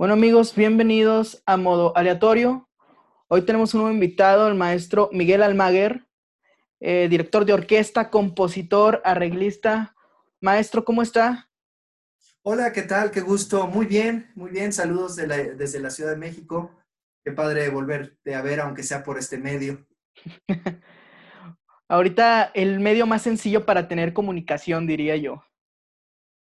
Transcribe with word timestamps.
Bueno 0.00 0.14
amigos, 0.14 0.54
bienvenidos 0.54 1.42
a 1.44 1.58
Modo 1.58 1.94
Aleatorio. 1.94 2.70
Hoy 3.28 3.42
tenemos 3.42 3.74
un 3.74 3.82
nuevo 3.82 3.94
invitado, 3.94 4.48
el 4.48 4.54
maestro 4.54 5.10
Miguel 5.12 5.42
Almaguer, 5.42 6.06
eh, 6.80 7.06
director 7.10 7.44
de 7.44 7.52
orquesta, 7.52 8.08
compositor, 8.08 9.02
arreglista. 9.04 9.94
Maestro, 10.40 10.86
¿cómo 10.86 11.02
está? 11.02 11.50
Hola, 12.40 12.72
¿qué 12.72 12.80
tal? 12.80 13.10
Qué 13.10 13.20
gusto. 13.20 13.66
Muy 13.66 13.84
bien, 13.84 14.30
muy 14.36 14.50
bien. 14.50 14.72
Saludos 14.72 15.16
desde 15.16 15.80
la 15.80 15.90
Ciudad 15.90 16.12
de 16.12 16.16
México. 16.16 16.70
Qué 17.22 17.32
padre 17.32 17.68
volverte 17.68 18.34
a 18.34 18.40
ver, 18.40 18.60
aunque 18.60 18.82
sea 18.82 19.04
por 19.04 19.18
este 19.18 19.36
medio. 19.36 19.86
Ahorita 21.88 22.50
el 22.54 22.80
medio 22.80 23.06
más 23.06 23.20
sencillo 23.20 23.66
para 23.66 23.86
tener 23.86 24.14
comunicación, 24.14 24.86
diría 24.86 25.16
yo. 25.16 25.44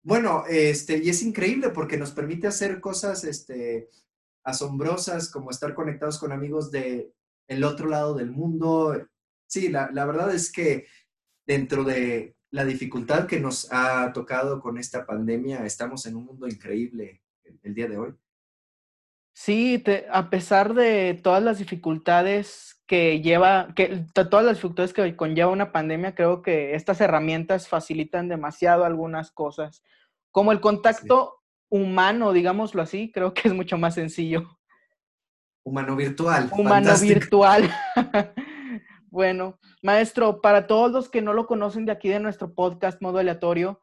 Bueno, 0.02 0.45
este, 0.47 0.97
y 1.04 1.09
es 1.09 1.21
increíble 1.23 1.70
porque 1.70 1.97
nos 1.97 2.11
permite 2.11 2.48
hacer 2.48 2.79
cosas 2.79 3.23
este, 3.23 3.89
asombrosas, 4.44 5.30
como 5.30 5.52
estar 5.52 5.73
conectados 5.73 6.17
con 6.20 6.31
amigos 6.31 6.71
de 6.71 7.13
el 7.48 7.63
otro 7.63 7.88
lado 7.88 8.13
del 8.13 8.31
mundo. 8.31 9.07
Sí, 9.48 9.70
la, 9.70 9.90
la 9.91 10.05
verdad 10.05 10.34
es 10.34 10.52
que 10.52 10.88
dentro 11.45 11.84
de 11.84 12.35
la 12.52 12.66
dificultad 12.66 13.27
que 13.27 13.40
nos 13.40 13.67
ha 13.71 14.12
tocado 14.13 14.59
con 14.59 14.77
esta 14.77 15.05
pandemia, 15.05 15.66
estamos 15.66 16.05
en 16.05 16.16
un 16.16 16.26
mundo 16.26 16.48
increíble 16.48 17.21
el, 17.63 17.73
día 17.73 17.88
de 17.88 17.98
hoy. 17.98 18.13
Sí, 19.41 19.81
a 20.11 20.29
pesar 20.29 20.73
de 20.73 21.17
todas 21.23 21.41
las 21.41 21.59
dificultades 21.59 22.84
que 22.85 23.21
lleva, 23.21 23.70
que 23.73 24.05
todas 24.13 24.45
las 24.45 24.57
dificultades 24.57 24.91
que 24.91 25.15
conlleva 25.15 25.49
una 25.49 25.71
pandemia, 25.71 26.13
creo 26.13 26.41
que 26.41 26.75
estas 26.75 26.99
herramientas 26.99 27.70
facilitan 27.70 28.27
demasiado 28.27 28.84
algunas 28.84 29.31
cosas. 29.31 29.81
Como 30.31 30.52
el 30.52 30.59
contacto 30.59 31.39
humano, 31.70 32.34
digámoslo 32.34 32.81
así, 32.81 33.13
creo 33.13 33.34
que 33.34 33.48
es 33.48 33.53
mucho 33.53 33.77
más 33.77 33.95
sencillo. 33.95 34.59
Humano 35.63 35.95
virtual. 35.95 36.49
Humano 36.51 36.91
virtual. 37.01 37.71
bueno, 39.09 39.57
maestro, 39.81 40.41
para 40.41 40.68
todos 40.68 40.91
los 40.91 41.07
que 41.07 41.21
no 41.21 41.31
lo 41.31 41.48
conocen 41.48 41.85
de 41.85 41.93
aquí 41.93 42.09
de 42.09 42.20
nuestro 42.20 42.53
podcast 42.53 43.01
Modo 43.01 43.20
Aleatorio, 43.20 43.81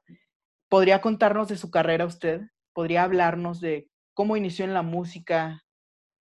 ¿podría 0.68 1.00
contarnos 1.00 1.48
de 1.48 1.56
su 1.56 1.70
carrera 1.70 2.04
usted? 2.04 2.42
¿Podría 2.74 3.04
hablarnos 3.04 3.62
de 3.62 3.88
cómo 4.16 4.36
inició 4.36 4.64
en 4.64 4.74
la 4.74 4.82
música? 4.82 5.62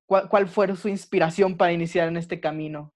¿Cuál, 0.05 0.47
fue 0.47 0.75
su 0.75 0.87
inspiración 0.87 1.57
para 1.57 1.73
iniciar 1.73 2.07
en 2.09 2.17
este 2.17 2.39
camino? 2.39 2.93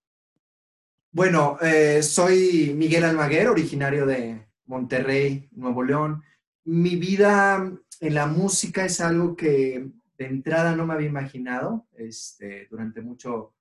Bueno, 1.11 1.58
eh, 1.59 2.03
soy 2.03 2.75
Miguel 2.78 3.05
Almaguer, 3.05 3.47
originario 3.47 4.05
de 4.05 4.45
Monterrey, 4.66 5.50
Nuevo 5.53 5.81
León 5.81 6.23
mi 6.70 6.97
vida 6.97 7.72
en 8.00 8.14
la 8.14 8.27
música 8.27 8.86
es 8.86 9.02
algo 9.02 9.36
que 9.36 9.89
de 10.20 10.25
entrada 10.25 10.75
no 10.75 10.86
me 10.86 10.94
había 10.94 11.08
imaginado 11.08 11.88
este, 11.97 12.67
durante 12.70 13.02
mucho 13.02 13.55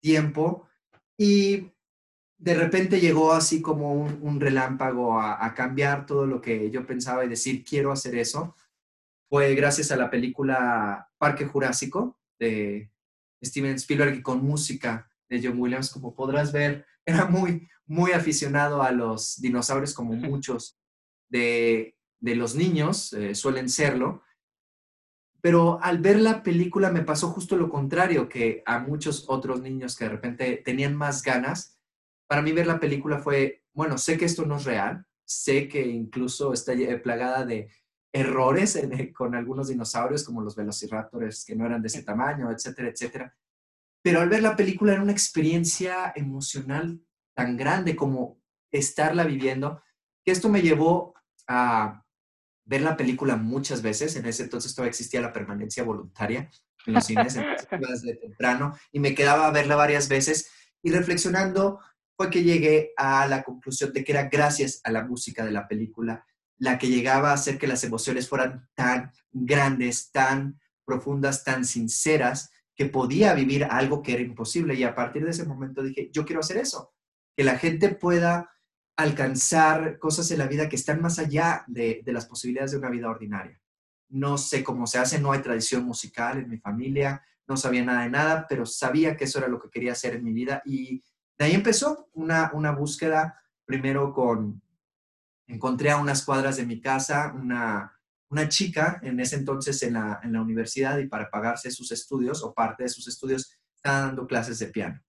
tiempo 0.00 0.66
y 1.16 1.70
de 2.36 2.54
repente 2.54 3.00
llegó 3.00 3.32
así 3.32 3.62
como 3.62 3.94
un, 3.94 4.40
relámpago 4.40 5.20
a, 5.20 5.54
cambiar 5.54 6.04
todo 6.04 6.26
lo 6.26 6.40
que 6.40 6.68
yo 6.70 6.84
pensaba 6.84 7.24
y 7.24 7.28
decir, 7.28 7.64
quiero 7.64 7.92
hacer 7.92 8.16
eso. 8.16 8.56
Fue 9.28 9.54
gracias 9.54 9.90
a 9.90 9.96
la 9.96 10.10
película 10.10 11.08
Parque 11.18 11.44
Jurásico 11.46 12.18
de 12.38 12.90
Steven 13.44 13.74
Spielberg 13.74 14.16
y 14.16 14.22
con 14.22 14.42
música 14.44 15.10
de 15.28 15.40
John 15.42 15.58
Williams, 15.58 15.90
como 15.90 16.14
podrás 16.14 16.52
ver, 16.52 16.86
era 17.04 17.26
muy, 17.26 17.68
muy 17.86 18.12
aficionado 18.12 18.82
a 18.82 18.90
los 18.92 19.40
dinosaurios 19.40 19.94
como 19.94 20.14
muchos 20.14 20.78
de 21.28 21.98
de 22.20 22.34
los 22.34 22.54
niños, 22.54 23.12
eh, 23.12 23.34
suelen 23.34 23.68
serlo, 23.68 24.22
pero 25.40 25.78
al 25.82 25.98
ver 25.98 26.20
la 26.20 26.42
película 26.42 26.90
me 26.90 27.02
pasó 27.02 27.28
justo 27.28 27.56
lo 27.56 27.68
contrario 27.68 28.28
que 28.28 28.62
a 28.66 28.80
muchos 28.80 29.26
otros 29.28 29.60
niños 29.60 29.96
que 29.96 30.04
de 30.04 30.10
repente 30.10 30.62
tenían 30.64 30.96
más 30.96 31.22
ganas. 31.22 31.78
Para 32.26 32.42
mí 32.42 32.50
ver 32.52 32.66
la 32.66 32.80
película 32.80 33.20
fue, 33.20 33.62
bueno, 33.72 33.98
sé 33.98 34.18
que 34.18 34.24
esto 34.24 34.44
no 34.44 34.56
es 34.56 34.64
real, 34.64 35.06
sé 35.24 35.68
que 35.68 35.86
incluso 35.86 36.52
está 36.52 36.72
plagada 37.02 37.46
de 37.46 37.70
errores 38.18 38.78
con 39.14 39.34
algunos 39.34 39.68
dinosaurios 39.68 40.24
como 40.24 40.42
los 40.42 40.56
velociraptors 40.56 41.44
que 41.44 41.56
no 41.56 41.64
eran 41.64 41.80
de 41.80 41.88
ese 41.88 42.02
tamaño, 42.02 42.50
etcétera, 42.50 42.88
etcétera. 42.88 43.36
Pero 44.02 44.20
al 44.20 44.28
ver 44.28 44.42
la 44.42 44.56
película 44.56 44.92
era 44.92 45.02
una 45.02 45.12
experiencia 45.12 46.12
emocional 46.14 47.00
tan 47.34 47.56
grande 47.56 47.96
como 47.96 48.40
estarla 48.70 49.24
viviendo, 49.24 49.82
que 50.24 50.32
esto 50.32 50.48
me 50.48 50.62
llevó 50.62 51.14
a 51.46 52.04
ver 52.64 52.82
la 52.82 52.96
película 52.96 53.36
muchas 53.36 53.80
veces. 53.82 54.16
En 54.16 54.26
ese 54.26 54.44
entonces 54.44 54.74
todavía 54.74 54.90
existía 54.90 55.20
la 55.20 55.32
permanencia 55.32 55.82
voluntaria 55.82 56.50
en 56.86 56.94
los 56.94 57.04
cines, 57.04 57.34
desde 57.34 58.16
temprano, 58.16 58.76
y 58.92 59.00
me 59.00 59.14
quedaba 59.14 59.46
a 59.46 59.52
verla 59.52 59.76
varias 59.76 60.08
veces. 60.08 60.50
Y 60.82 60.90
reflexionando, 60.90 61.80
fue 62.16 62.30
que 62.30 62.42
llegué 62.42 62.92
a 62.96 63.26
la 63.26 63.42
conclusión 63.42 63.92
de 63.92 64.04
que 64.04 64.12
era 64.12 64.28
gracias 64.28 64.80
a 64.84 64.90
la 64.90 65.04
música 65.04 65.44
de 65.44 65.52
la 65.52 65.68
película 65.68 66.26
la 66.58 66.78
que 66.78 66.88
llegaba 66.88 67.30
a 67.30 67.34
hacer 67.34 67.58
que 67.58 67.66
las 67.66 67.84
emociones 67.84 68.28
fueran 68.28 68.68
tan 68.74 69.12
grandes, 69.30 70.10
tan 70.10 70.60
profundas, 70.84 71.44
tan 71.44 71.64
sinceras, 71.64 72.50
que 72.74 72.86
podía 72.86 73.34
vivir 73.34 73.64
algo 73.64 74.02
que 74.02 74.14
era 74.14 74.22
imposible. 74.22 74.74
Y 74.74 74.84
a 74.84 74.94
partir 74.94 75.24
de 75.24 75.30
ese 75.30 75.44
momento 75.44 75.82
dije, 75.82 76.10
yo 76.12 76.24
quiero 76.24 76.40
hacer 76.40 76.58
eso, 76.58 76.94
que 77.36 77.44
la 77.44 77.58
gente 77.58 77.88
pueda 77.90 78.50
alcanzar 78.96 79.98
cosas 79.98 80.30
en 80.32 80.38
la 80.38 80.46
vida 80.46 80.68
que 80.68 80.76
están 80.76 81.00
más 81.00 81.18
allá 81.18 81.64
de, 81.68 82.02
las 82.06 82.26
posibilidades 82.26 82.72
de 82.72 82.78
una 82.78 82.90
vida 82.90 83.08
ordinaria. 83.08 83.60
No 84.08 84.38
sé 84.38 84.64
cómo 84.64 84.86
se 84.86 84.98
hace, 84.98 85.20
no 85.20 85.32
hay 85.32 85.40
tradición 85.40 85.84
musical 85.84 86.38
en 86.38 86.48
mi 86.48 86.58
familia, 86.58 87.22
no 87.46 87.56
sabía 87.56 87.84
nada 87.84 88.02
de 88.02 88.10
nada, 88.10 88.46
pero 88.48 88.66
sabía 88.66 89.16
que 89.16 89.24
eso 89.24 89.38
era 89.38 89.48
lo 89.48 89.60
que 89.60 89.70
quería 89.70 89.92
hacer 89.92 90.14
en 90.14 90.24
mi 90.24 90.32
vida 90.32 90.62
y 90.64 91.02
de 91.38 91.44
ahí 91.44 91.54
empezó 91.54 92.08
una, 92.12 92.50
una 92.52 92.72
búsqueda, 92.72 93.40
primero 93.64 94.12
con, 94.12 94.60
encontré 95.48 95.90
a 95.90 95.96
unas 95.96 96.24
cuadras 96.24 96.56
de 96.56 96.66
mi 96.66 96.80
casa, 96.80 97.32
una, 97.34 97.92
una 98.30 98.48
chica 98.48 99.00
en 99.02 99.18
ese 99.18 99.36
entonces 99.36 99.82
en 99.82 99.94
la, 99.94 100.20
en 100.22 100.32
la 100.32 100.42
universidad 100.42 100.98
y 100.98 101.08
para 101.08 101.30
pagarse 101.30 101.70
sus 101.70 101.90
estudios 101.90 102.44
o 102.44 102.54
parte 102.54 102.84
de 102.84 102.88
sus 102.88 103.08
estudios 103.08 103.50
estaba 103.74 104.00
dando 104.00 104.26
clases 104.26 104.58
de 104.58 104.66
piano. 104.66 105.02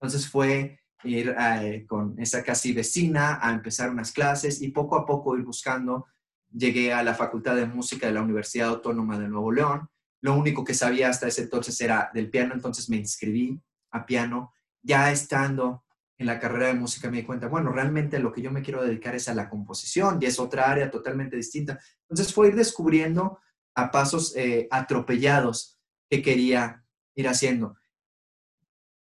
Entonces 0.00 0.28
fue 0.28 0.80
ir 1.04 1.34
eh, 1.38 1.84
con 1.86 2.18
esa 2.18 2.42
casi 2.42 2.72
vecina 2.72 3.38
a 3.42 3.52
empezar 3.52 3.90
unas 3.90 4.12
clases 4.12 4.62
y 4.62 4.68
poco 4.68 4.96
a 4.96 5.06
poco 5.06 5.36
ir 5.36 5.44
buscando. 5.44 6.06
Llegué 6.50 6.92
a 6.92 7.02
la 7.02 7.14
Facultad 7.14 7.56
de 7.56 7.66
Música 7.66 8.06
de 8.06 8.12
la 8.12 8.22
Universidad 8.22 8.68
Autónoma 8.68 9.18
de 9.18 9.28
Nuevo 9.28 9.52
León. 9.52 9.88
Lo 10.20 10.34
único 10.34 10.64
que 10.64 10.74
sabía 10.74 11.08
hasta 11.08 11.26
ese 11.26 11.42
entonces 11.42 11.80
era 11.80 12.10
del 12.14 12.30
piano, 12.30 12.54
entonces 12.54 12.88
me 12.88 12.96
inscribí 12.96 13.60
a 13.90 14.06
piano. 14.06 14.52
Ya 14.82 15.10
estando 15.10 15.81
en 16.22 16.26
la 16.26 16.38
carrera 16.38 16.68
de 16.68 16.74
música 16.74 17.10
me 17.10 17.18
di 17.18 17.24
cuenta, 17.24 17.48
bueno, 17.48 17.72
realmente 17.72 18.18
lo 18.20 18.32
que 18.32 18.42
yo 18.42 18.50
me 18.50 18.62
quiero 18.62 18.82
dedicar 18.82 19.14
es 19.14 19.28
a 19.28 19.34
la 19.34 19.50
composición 19.50 20.18
y 20.20 20.26
es 20.26 20.38
otra 20.38 20.70
área 20.70 20.90
totalmente 20.90 21.36
distinta. 21.36 21.80
Entonces 22.02 22.32
fue 22.32 22.48
ir 22.48 22.54
descubriendo 22.54 23.38
a 23.74 23.90
pasos 23.90 24.34
eh, 24.36 24.68
atropellados 24.70 25.78
que 26.08 26.22
quería 26.22 26.84
ir 27.16 27.28
haciendo. 27.28 27.76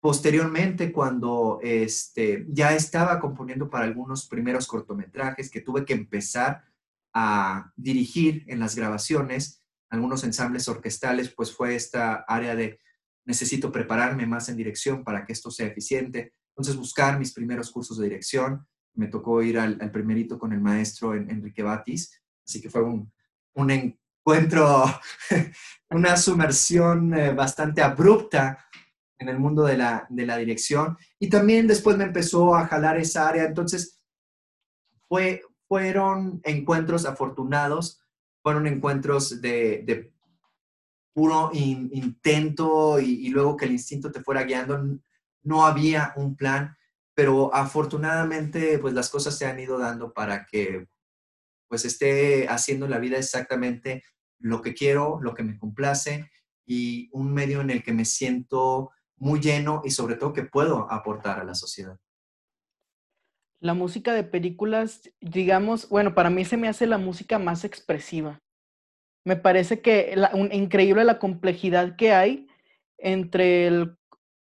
Posteriormente, 0.01 0.93
cuando 0.93 1.59
este, 1.63 2.47
ya 2.49 2.75
estaba 2.75 3.19
componiendo 3.19 3.69
para 3.69 3.87
algunos 3.87 4.29
primeros 4.29 4.67
cortometrajes 4.67 5.51
que 5.51 5.63
tuve 5.63 5.85
que 5.85 5.95
empezar 5.95 6.65
a 7.15 7.73
dirigir 7.75 8.45
en 8.49 8.61
las 8.61 8.77
grabaciones, 8.77 9.65
algunos 9.89 10.23
ensambles 10.25 10.69
orquestales, 10.69 11.31
pues 11.31 11.57
fue 11.57 11.75
esta 11.75 12.17
área 12.29 12.55
de 12.55 12.79
necesito 13.25 13.73
prepararme 13.73 14.27
más 14.27 14.49
en 14.49 14.57
dirección 14.57 15.05
para 15.05 15.25
que 15.25 15.33
esto 15.33 15.51
sea 15.51 15.67
eficiente. 15.67 16.35
Entonces, 16.59 16.77
buscar 16.77 17.21
mis 17.21 17.33
primeros 17.33 17.71
cursos 17.71 17.99
de 17.99 18.09
dirección. 18.09 18.67
Me 18.95 19.07
tocó 19.07 19.41
ir 19.43 19.61
al, 19.61 19.79
primerito 19.93 20.41
con 20.41 20.53
el 20.53 20.61
maestro 20.61 21.15
Enrique 21.15 21.63
Batis, 21.63 22.21
así 22.45 22.61
que 22.61 22.69
fue 22.69 22.83
un, 22.83 23.13
un 23.55 23.71
encuentro, 23.71 24.85
una 25.91 26.17
sumersión 26.17 27.15
eh, 27.15 27.33
bastante 27.33 27.81
abrupta 27.81 28.59
en 29.21 29.28
el 29.28 29.39
mundo 29.39 29.63
de 29.63 29.77
la, 29.77 30.07
dirección. 30.10 30.99
Y 31.21 31.28
también 31.28 31.69
después 31.69 31.97
me 31.97 32.05
empezó 32.05 32.57
a 32.57 32.66
jalar 32.66 32.99
esa 32.99 33.28
área. 33.28 33.45
Entonces, 33.45 34.03
fue, 35.09 35.43
fueron 35.69 36.41
encuentros 36.43 37.07
afortunados, 37.07 38.03
fueron 38.43 38.66
encuentros 38.66 39.41
de, 39.41 40.13
puro 41.13 41.51
intento 41.53 42.99
y, 42.99 43.28
luego 43.28 43.57
que 43.57 43.66
el 43.66 43.72
instinto 43.72 44.11
te 44.11 44.25
fuera 44.25 44.43
guiando. 44.43 44.99
No 45.43 45.67
había 45.67 46.13
un 46.17 46.37
plan, 46.37 46.77
pero 47.15 47.55
afortunadamente, 47.55 48.79
pues 48.79 48.95
las 48.95 49.11
cosas 49.11 49.37
se 49.37 49.47
han 49.47 49.59
ido 49.59 49.79
dando 49.79 50.13
para 50.13 50.47
que 50.47 50.87
pues 51.69 51.85
esté 51.85 52.49
haciendo 52.49 52.89
la 52.89 52.99
vida 52.99 53.19
exactamente 53.19 54.03
lo 54.39 54.63
que 54.63 54.75
quiero, 54.75 55.19
lo 55.21 55.35
que 55.35 55.43
me 55.43 55.59
complace 55.59 56.31
y 56.65 57.09
un 57.13 57.33
medio 57.33 57.61
en 57.61 57.71
el 57.71 57.83
que 57.83 57.93
me 57.93 58.05
siento 58.05 58.91
muy 59.17 59.41
lleno 59.41 59.83
y 59.85 59.91
sobre 59.91 60.17
todo 60.17 60.33
que 60.33 60.45
puedo 60.45 60.91
aportar 60.91 61.41
a 61.41 61.45
la 61.45 61.55
sociedad. 61.55 61.99
La 63.61 63.75
música 63.75 64.15
de 64.15 64.23
películas, 64.23 65.11
digamos, 65.21 65.89
bueno, 65.89 66.15
para 66.15 66.31
mí 66.31 66.45
se 66.45 66.57
me 66.57 66.69
hace 66.69 66.87
la 66.87 66.99
música 66.99 67.39
más 67.39 67.65
expresiva. 67.65 68.39
Me 69.25 69.37
parece 69.37 69.81
que 69.83 70.15
la, 70.15 70.31
increíble 70.53 71.05
la 71.05 71.19
complejidad 71.19 71.97
que 71.97 72.13
hay 72.13 72.47
entre, 72.99 73.67
el, 73.67 73.97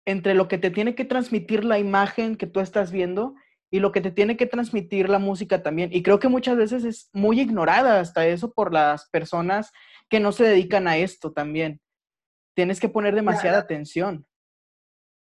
entre 0.05 0.33
lo 0.33 0.47
que 0.47 0.57
te 0.57 0.71
tiene 0.71 0.95
que 0.95 1.05
transmitir 1.05 1.65
la 1.65 1.79
imagen 1.79 2.35
que 2.35 2.47
tú 2.47 2.59
estás 2.59 2.91
viendo 2.91 3.35
y 3.71 3.79
lo 3.79 3.91
que 3.91 4.01
te 4.01 4.11
tiene 4.11 4.37
que 4.37 4.45
transmitir 4.45 5.09
la 5.09 5.19
música 5.19 5.63
también. 5.63 5.89
Y 5.91 6.03
creo 6.03 6.19
que 6.19 6.27
muchas 6.27 6.55
veces 6.55 6.83
es 6.83 7.09
muy 7.13 7.41
ignorada 7.41 7.99
hasta 7.99 8.27
eso 8.27 8.53
por 8.53 8.71
las 8.71 9.09
personas 9.09 9.71
que 10.09 10.19
no 10.19 10.31
se 10.31 10.43
dedican 10.43 10.87
a 10.87 10.97
esto 10.97 11.33
también. 11.33 11.81
Tienes 12.55 12.79
que 12.79 12.89
poner 12.89 13.15
demasiada 13.15 13.57
atención. 13.57 14.25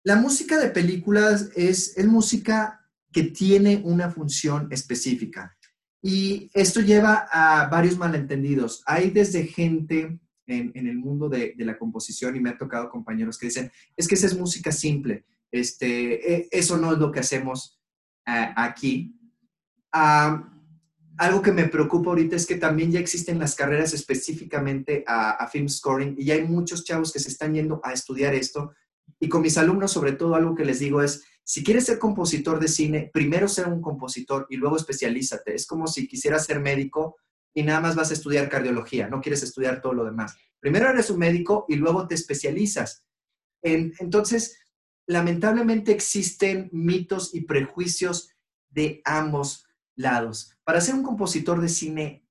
La 0.03 0.18
música 0.18 0.59
de 0.59 0.69
películas 0.69 1.50
es, 1.56 1.97
es 1.97 2.06
música 2.06 2.88
que 3.12 3.24
tiene 3.24 3.81
una 3.86 4.12
función 4.12 4.68
específica. 4.71 5.57
Y 6.01 6.51
esto 6.53 6.81
lleva 6.81 7.27
a 7.31 7.68
varios 7.69 7.97
malentendidos. 7.97 8.83
Hay 8.86 9.12
desde 9.12 9.45
gente 9.45 10.19
en, 10.47 10.87
el 10.87 10.97
mundo 10.97 11.29
de, 11.29 11.53
la 11.57 11.77
composición 11.77 12.35
y 12.35 12.39
me 12.39 12.49
ha 12.49 12.57
tocado 12.57 12.89
compañeros 12.89 13.37
que 13.37 13.47
dicen, 13.47 13.71
es 13.95 14.07
que 14.07 14.15
esa 14.15 14.27
es 14.27 14.37
música 14.37 14.71
simple, 14.71 15.25
este, 15.51 16.33
e, 16.33 16.47
eso 16.51 16.77
no 16.77 16.93
es 16.93 16.99
lo 16.99 17.11
que 17.11 17.19
hacemos 17.19 17.79
aquí. 18.25 19.15
algo 19.91 21.41
que 21.41 21.51
me 21.51 21.67
preocupa 21.67 22.09
ahorita 22.09 22.35
es 22.35 22.45
que 22.45 22.55
también 22.55 22.91
ya 22.91 22.99
existen 22.99 23.39
las 23.39 23.55
carreras 23.55 23.93
específicamente 23.93 25.03
a, 25.07 25.47
film 25.47 25.69
scoring 25.69 26.15
y 26.17 26.31
hay 26.31 26.43
muchos 26.43 26.83
chavos 26.83 27.11
que 27.11 27.19
se 27.19 27.29
están 27.29 27.53
yendo 27.53 27.81
a 27.83 27.93
estudiar 27.93 28.33
esto. 28.33 28.73
Y 29.19 29.29
con 29.29 29.41
mis 29.41 29.57
alumnos, 29.57 29.91
sobre 29.91 30.13
todo, 30.13 30.35
algo 30.35 30.55
que 30.55 30.65
les 30.65 30.79
digo 30.79 31.01
es, 31.01 31.23
si 31.45 31.63
quieres 31.63 31.85
ser 31.85 31.99
compositor 31.99 32.59
de 32.59 32.69
cine, 32.69 33.11
primero 33.13 33.47
ser 33.47 33.67
un 33.67 33.81
compositor 33.81 34.47
y 34.49 34.55
luego 34.55 34.77
especialízate. 34.77 35.53
Es 35.53 35.67
como 35.67 35.87
si 35.87 36.07
quisieras 36.07 36.45
ser 36.45 36.61
médico 36.61 37.17
y 37.53 37.63
nada 37.63 37.79
más 37.79 37.95
vas 37.95 38.11
a 38.11 38.13
estudiar 38.13 38.50
cardiología, 38.50 39.07
no 39.07 39.21
quieres 39.21 39.44
estudiar 39.44 39.81
todo 39.81 39.94
lo 39.94 40.05
demás. 40.05 40.35
Primero 40.59 40.89
eres 40.89 41.09
un 41.09 41.19
médico 41.19 41.65
y 41.67 41.75
luego 41.75 42.07
te 42.07 42.15
especializas. 42.15 43.05
entonces, 43.61 44.59
lamentablemente 45.05 45.91
existen 45.91 46.69
mitos 46.71 47.33
y 47.33 47.41
prejuicios 47.41 48.29
de 48.69 49.01
ambos 49.05 49.65
lados. 49.95 50.57
Para 50.63 50.81
ser 50.81 50.95
un 50.95 51.03
compositor 51.03 51.61
de 51.61 51.69
cine 51.69 52.27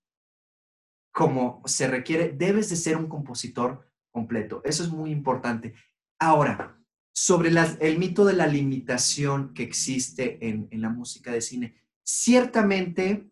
como 1.13 1.63
se 1.67 1.87
requiere, 1.89 2.33
debes 2.33 2.71
de 2.71 2.77
ser 2.77 2.97
un 2.97 3.09
compositor 3.09 3.87
completo. 4.11 4.63
Eso 4.65 4.83
es 4.83 4.91
muy 4.91 5.11
importante. 5.11 5.75
Ahora, 6.19 6.83
sobre 7.13 7.51
el 7.81 7.99
mito 7.99 8.25
de 8.25 8.33
la 8.33 8.47
limitación 8.47 9.53
que 9.53 9.63
existe 9.63 10.39
en, 10.49 10.69
la 10.81 10.89
música 10.89 11.33
de 11.33 11.43
cine. 11.43 11.75
Ciertamente, 12.03 13.31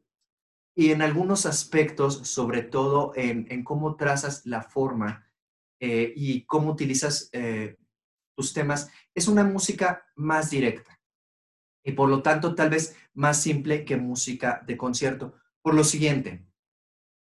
y 0.81 0.93
en 0.93 1.03
algunos 1.03 1.45
aspectos, 1.45 2.27
sobre 2.27 2.63
todo 2.63 3.13
en, 3.15 3.65
cómo 3.65 3.97
trazas 3.97 4.47
la 4.47 4.63
forma 4.63 5.31
eh, 5.79 6.11
y 6.17 6.47
cómo 6.47 6.71
utilizas 6.71 7.29
eh, 7.35 7.77
tus 8.35 8.55
temas, 8.55 8.91
es 9.15 9.29
una 9.29 9.45
música 9.45 10.07
más 10.17 10.49
directa 10.49 10.99
y 11.85 11.93
por 11.93 12.09
lo 12.09 12.23
tanto 12.23 12.55
tal 12.55 12.71
vez 12.71 12.97
más 13.13 13.43
simple 13.43 13.85
que 13.85 13.99
música 13.99 14.65
de 14.67 14.79
concierto. 14.79 15.35
Por 15.61 15.75
lo 15.75 15.85
siguiente, 15.85 16.47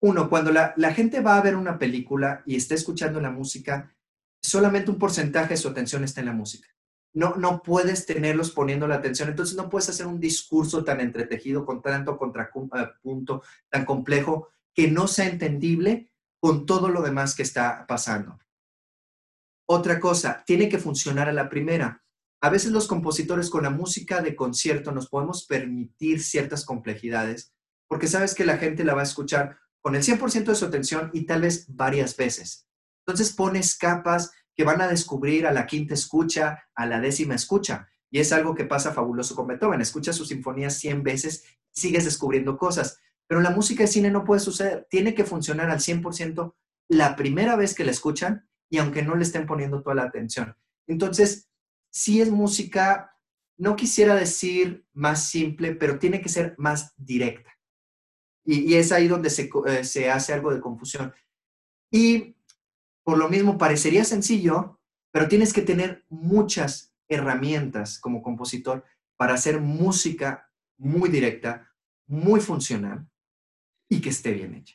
uno, 0.02 0.28
cuando 0.28 0.50
la, 0.50 0.74
la 0.76 0.92
gente 0.92 1.20
va 1.20 1.36
a 1.36 1.42
ver 1.42 1.54
una 1.54 1.78
película 1.78 2.42
y 2.46 2.56
está 2.56 2.74
escuchando 2.74 3.20
la 3.20 3.30
música, 3.30 3.94
solamente 4.42 4.90
un 4.90 4.98
porcentaje 4.98 5.50
de 5.50 5.58
su 5.58 5.68
atención 5.68 6.02
está 6.02 6.18
en 6.18 6.26
la 6.26 6.32
música. 6.32 6.68
No, 7.16 7.34
no 7.36 7.62
puedes 7.62 8.04
tenerlos 8.04 8.50
poniendo 8.50 8.86
la 8.86 8.96
atención, 8.96 9.30
entonces 9.30 9.56
no 9.56 9.70
puedes 9.70 9.88
hacer 9.88 10.06
un 10.06 10.20
discurso 10.20 10.84
tan 10.84 11.00
entretejido, 11.00 11.64
con 11.64 11.80
tanto 11.80 12.18
contrapunto, 12.18 13.42
tan 13.70 13.86
complejo, 13.86 14.48
que 14.74 14.90
no 14.90 15.08
sea 15.08 15.26
entendible 15.26 16.12
con 16.38 16.66
todo 16.66 16.90
lo 16.90 17.00
demás 17.00 17.34
que 17.34 17.42
está 17.42 17.86
pasando. 17.88 18.38
Otra 19.66 19.98
cosa, 19.98 20.44
tiene 20.46 20.68
que 20.68 20.78
funcionar 20.78 21.28
a 21.28 21.32
la 21.32 21.48
primera. 21.48 22.04
A 22.42 22.50
veces 22.50 22.70
los 22.70 22.86
compositores 22.86 23.48
con 23.48 23.62
la 23.62 23.70
música 23.70 24.20
de 24.20 24.36
concierto 24.36 24.92
nos 24.92 25.08
podemos 25.08 25.46
permitir 25.46 26.22
ciertas 26.22 26.66
complejidades 26.66 27.54
porque 27.88 28.08
sabes 28.08 28.34
que 28.34 28.44
la 28.44 28.58
gente 28.58 28.84
la 28.84 28.94
va 28.94 29.00
a 29.00 29.04
escuchar 29.04 29.58
con 29.80 29.94
el 29.94 30.02
100% 30.02 30.44
de 30.44 30.54
su 30.54 30.66
atención 30.66 31.10
y 31.14 31.24
tal 31.24 31.40
vez 31.40 31.64
varias 31.68 32.14
veces. 32.14 32.68
Entonces 33.06 33.34
pones 33.34 33.76
capas 33.76 34.32
que 34.56 34.64
van 34.64 34.80
a 34.80 34.88
descubrir 34.88 35.46
a 35.46 35.52
la 35.52 35.66
quinta 35.66 35.94
escucha, 35.94 36.64
a 36.74 36.86
la 36.86 37.00
décima 37.00 37.34
escucha. 37.34 37.88
Y 38.10 38.20
es 38.20 38.32
algo 38.32 38.54
que 38.54 38.64
pasa 38.64 38.92
fabuloso 38.92 39.36
con 39.36 39.46
Beethoven. 39.46 39.80
Escuchas 39.80 40.16
su 40.16 40.24
sinfonía 40.24 40.70
100 40.70 41.02
veces, 41.02 41.44
sigues 41.70 42.04
descubriendo 42.04 42.56
cosas. 42.56 42.98
Pero 43.26 43.42
la 43.42 43.50
música 43.50 43.82
de 43.82 43.88
cine 43.88 44.10
no 44.10 44.24
puede 44.24 44.40
suceder. 44.40 44.86
Tiene 44.88 45.14
que 45.14 45.24
funcionar 45.24 45.70
al 45.70 45.80
100% 45.80 46.54
la 46.88 47.16
primera 47.16 47.56
vez 47.56 47.74
que 47.74 47.84
la 47.84 47.90
escuchan 47.90 48.48
y 48.70 48.78
aunque 48.78 49.02
no 49.02 49.14
le 49.14 49.24
estén 49.24 49.46
poniendo 49.46 49.82
toda 49.82 49.96
la 49.96 50.04
atención. 50.04 50.56
Entonces, 50.86 51.50
si 51.90 52.20
es 52.20 52.30
música, 52.30 53.16
no 53.58 53.76
quisiera 53.76 54.14
decir 54.14 54.86
más 54.92 55.28
simple, 55.28 55.74
pero 55.74 55.98
tiene 55.98 56.20
que 56.20 56.28
ser 56.28 56.54
más 56.56 56.94
directa. 56.96 57.50
Y, 58.44 58.74
es 58.74 58.92
ahí 58.92 59.08
donde 59.08 59.28
se, 59.28 59.50
eh, 59.66 59.84
se 59.84 60.08
hace 60.08 60.32
algo 60.32 60.54
de 60.54 60.60
confusión. 60.60 61.12
Y 61.90 62.35
por 63.06 63.18
lo 63.18 63.28
mismo, 63.28 63.56
parecería 63.56 64.02
sencillo, 64.02 64.80
pero 65.12 65.28
tienes 65.28 65.52
que 65.52 65.62
tener 65.62 66.04
muchas 66.08 66.92
herramientas 67.08 68.00
como 68.00 68.20
compositor 68.20 68.84
para 69.16 69.34
hacer 69.34 69.60
música 69.60 70.50
muy 70.76 71.08
directa, 71.08 71.72
muy 72.08 72.40
funcional 72.40 73.06
y 73.88 74.00
que 74.00 74.08
esté 74.08 74.32
bien 74.32 74.56
hecha. 74.56 74.74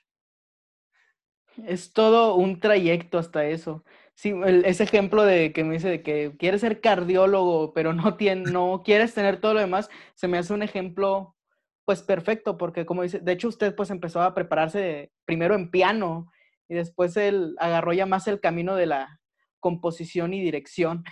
Es 1.68 1.92
todo 1.92 2.36
un 2.36 2.62
trayecto 2.62 3.18
hasta 3.18 3.46
eso. 3.48 3.84
Sí, 4.16 4.34
ese 4.64 4.86
ejemplo 4.86 5.24
de 5.24 5.52
que 5.52 5.66
me 5.66 5.74
dice 5.74 6.02
que 6.02 6.34
quieres 6.40 6.62
ser 6.62 6.80
cardiólogo, 6.80 7.74
pero 7.74 7.92
no, 7.92 8.16
tiene, 8.16 8.50
no 8.50 8.82
quieres 8.86 9.14
tener 9.14 9.42
todo 9.42 9.56
lo 9.56 9.60
demás, 9.60 9.90
se 10.14 10.30
me 10.30 10.38
hace 10.38 10.54
un 10.54 10.64
ejemplo 10.64 11.36
pues 11.84 12.02
perfecto, 12.02 12.58
porque 12.58 12.86
como 12.86 13.04
dice, 13.04 13.20
de 13.20 13.34
hecho 13.34 13.50
usted 13.50 13.76
pues 13.76 13.90
empezó 13.90 14.22
a 14.22 14.34
prepararse 14.34 15.12
primero 15.26 15.54
en 15.54 15.70
piano 15.70 16.32
y 16.72 16.76
después 16.76 17.18
él 17.18 17.54
agarró 17.60 17.92
ya 17.92 18.06
más 18.06 18.30
el 18.30 18.40
camino 18.40 18.78
de 18.78 18.86
la 18.86 19.20
composición 19.60 20.34
y 20.34 20.42
dirección. 20.42 21.04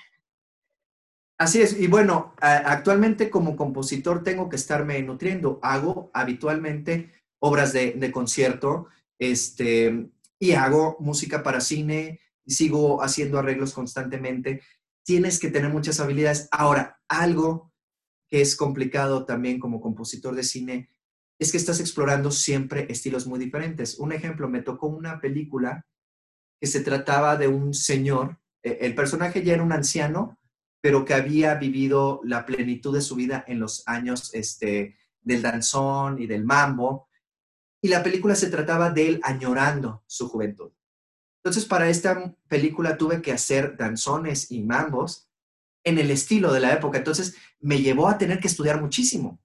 Así 1.38 1.62
es, 1.62 1.78
y 1.78 1.88
bueno, 1.88 2.34
actualmente 2.40 3.30
como 3.30 3.58
compositor 3.58 4.24
tengo 4.24 4.48
que 4.48 4.56
estarme 4.56 5.02
nutriendo. 5.02 5.60
Hago 5.62 6.12
habitualmente 6.14 7.12
obras 7.40 7.74
de, 7.74 8.10
concierto 8.14 8.88
este, 9.20 10.10
y 10.40 10.54
hago 10.54 10.96
música 11.02 11.44
para 11.44 11.60
cine, 11.60 12.22
y 12.46 12.54
sigo 12.54 13.04
haciendo 13.04 13.38
arreglos 13.38 13.74
constantemente. 13.74 14.62
Tienes 15.04 15.40
que 15.40 15.52
tener 15.52 15.74
muchas 15.74 16.00
habilidades. 16.00 16.48
Ahora, 16.52 17.02
algo 17.10 17.74
que 18.30 18.40
es 18.40 18.56
complicado 18.56 19.26
también 19.26 19.60
como 19.60 19.82
compositor 19.82 20.36
de 20.36 20.44
cine 20.44 20.90
es 21.40 21.52
que 21.52 21.58
estás 21.58 21.80
explorando 21.80 22.32
siempre 22.32 22.86
estilos 22.90 23.26
muy 23.26 23.40
diferentes. 23.40 23.98
Un 23.98 24.12
ejemplo, 24.12 24.50
me 24.50 24.62
tocó 24.62 24.88
una 24.88 25.22
película 25.22 25.86
que 26.60 26.68
se 26.68 26.82
trataba 26.82 27.38
de 27.38 27.48
un 27.48 27.74
señor, 27.74 28.38
eh, 28.62 28.80
el 28.82 28.94
personaje 28.94 29.42
ya 29.44 29.54
era 29.54 29.64
un 29.64 29.72
anciano, 29.72 30.38
pero 30.82 31.06
que 31.06 31.14
había 31.14 31.56
vivido 31.56 32.20
la 32.24 32.46
plenitud 32.46 32.94
de 32.94 33.02
su 33.02 33.16
vida 33.16 33.46
en 33.48 33.60
los 33.60 33.88
años 33.88 34.34
este, 34.34 34.98
del 35.22 35.42
danzón 35.42 36.22
y 36.22 36.28
del 36.28 36.44
mambo, 36.44 37.08
y 37.82 37.88
la 37.88 38.04
película 38.04 38.36
se 38.36 38.50
trataba 38.50 38.90
de 38.90 39.08
él 39.08 39.20
añorando 39.24 40.04
su 40.06 40.28
juventud. 40.28 40.72
Entonces, 41.42 41.66
para 41.66 41.90
esta 41.90 42.36
película 42.50 42.98
tuve 42.98 43.22
que 43.22 43.32
hacer 43.32 43.78
danzones 43.78 44.52
y 44.52 44.62
mambos 44.64 45.30
en 45.86 45.98
el 45.98 46.12
estilo 46.12 46.52
de 46.52 46.60
la 46.60 46.74
época. 46.74 46.98
Entonces, 46.98 47.36
me 47.62 47.82
llevó 47.82 48.10
a 48.10 48.18
tener 48.18 48.40
que 48.42 48.48
estudiar 48.48 48.82
muchísimo. 48.82 49.40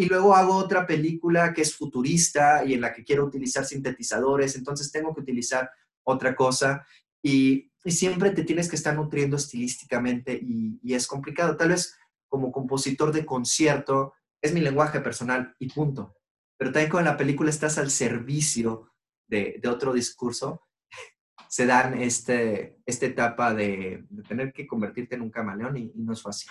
Y 0.00 0.06
luego 0.06 0.36
hago 0.36 0.54
otra 0.54 0.86
película 0.86 1.52
que 1.52 1.62
es 1.62 1.74
futurista 1.74 2.64
y 2.64 2.72
en 2.72 2.80
la 2.80 2.92
que 2.94 3.02
quiero 3.02 3.24
utilizar 3.24 3.64
sintetizadores, 3.64 4.54
entonces 4.54 4.92
tengo 4.92 5.12
que 5.12 5.22
utilizar 5.22 5.68
otra 6.04 6.36
cosa 6.36 6.86
y, 7.22 7.66
siempre 7.84 8.30
te 8.32 8.44
tienes 8.44 8.68
que 8.68 8.76
estar 8.76 8.94
nutriendo 8.94 9.36
estilísticamente 9.36 10.38
y, 10.40 10.78
es 10.94 11.06
complicado. 11.06 11.56
Tal 11.56 11.70
vez 11.70 11.96
como 12.28 12.52
compositor 12.52 13.12
de 13.12 13.24
concierto 13.24 14.12
es 14.42 14.52
mi 14.52 14.60
lenguaje 14.60 15.00
personal 15.00 15.56
y 15.58 15.68
punto. 15.72 16.14
Pero 16.58 16.70
también 16.70 16.90
cuando 16.90 17.10
la 17.10 17.16
película 17.16 17.50
estás 17.50 17.78
al 17.78 17.90
servicio 17.90 18.92
de, 19.26 19.60
otro 19.66 19.94
discurso, 19.94 20.62
se 21.48 21.66
dan 21.66 22.00
este, 22.00 22.78
esta 22.84 23.06
etapa 23.06 23.54
de, 23.54 24.04
tener 24.28 24.52
que 24.52 24.66
convertirte 24.66 25.16
en 25.16 25.22
un 25.22 25.30
camaleón 25.30 25.76
y 25.76 25.92
no 25.96 26.12
es 26.12 26.22
fácil. 26.22 26.50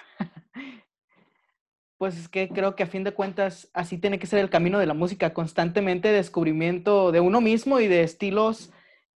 Pues 1.98 2.18
es 2.18 2.30
que 2.30 2.50
creo 2.50 2.76
que 2.76 2.84
a 2.84 2.88
fin 2.88 3.04
de 3.04 3.14
cuentas 3.14 3.70
así 3.74 3.98
tiene 3.98 4.20
que 4.20 4.28
ser 4.28 4.40
el 4.40 4.50
camino 4.50 4.80
de 4.80 4.86
la 4.86 4.94
música, 4.94 5.34
constantemente 5.34 6.12
descubrimiento 6.12 7.12
de 7.12 7.20
uno 7.20 7.42
mismo 7.42 7.80
y 7.80 7.88
de 7.88 8.04
estilos 8.04 8.72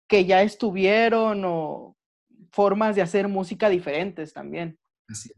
que 0.09 0.25
ya 0.25 0.43
estuvieron 0.43 1.45
o 1.45 1.97
formas 2.51 2.97
de 2.97 3.03
hacer 3.03 3.29
música 3.29 3.69
diferentes 3.69 4.33
también. 4.33 4.79
Así 5.09 5.31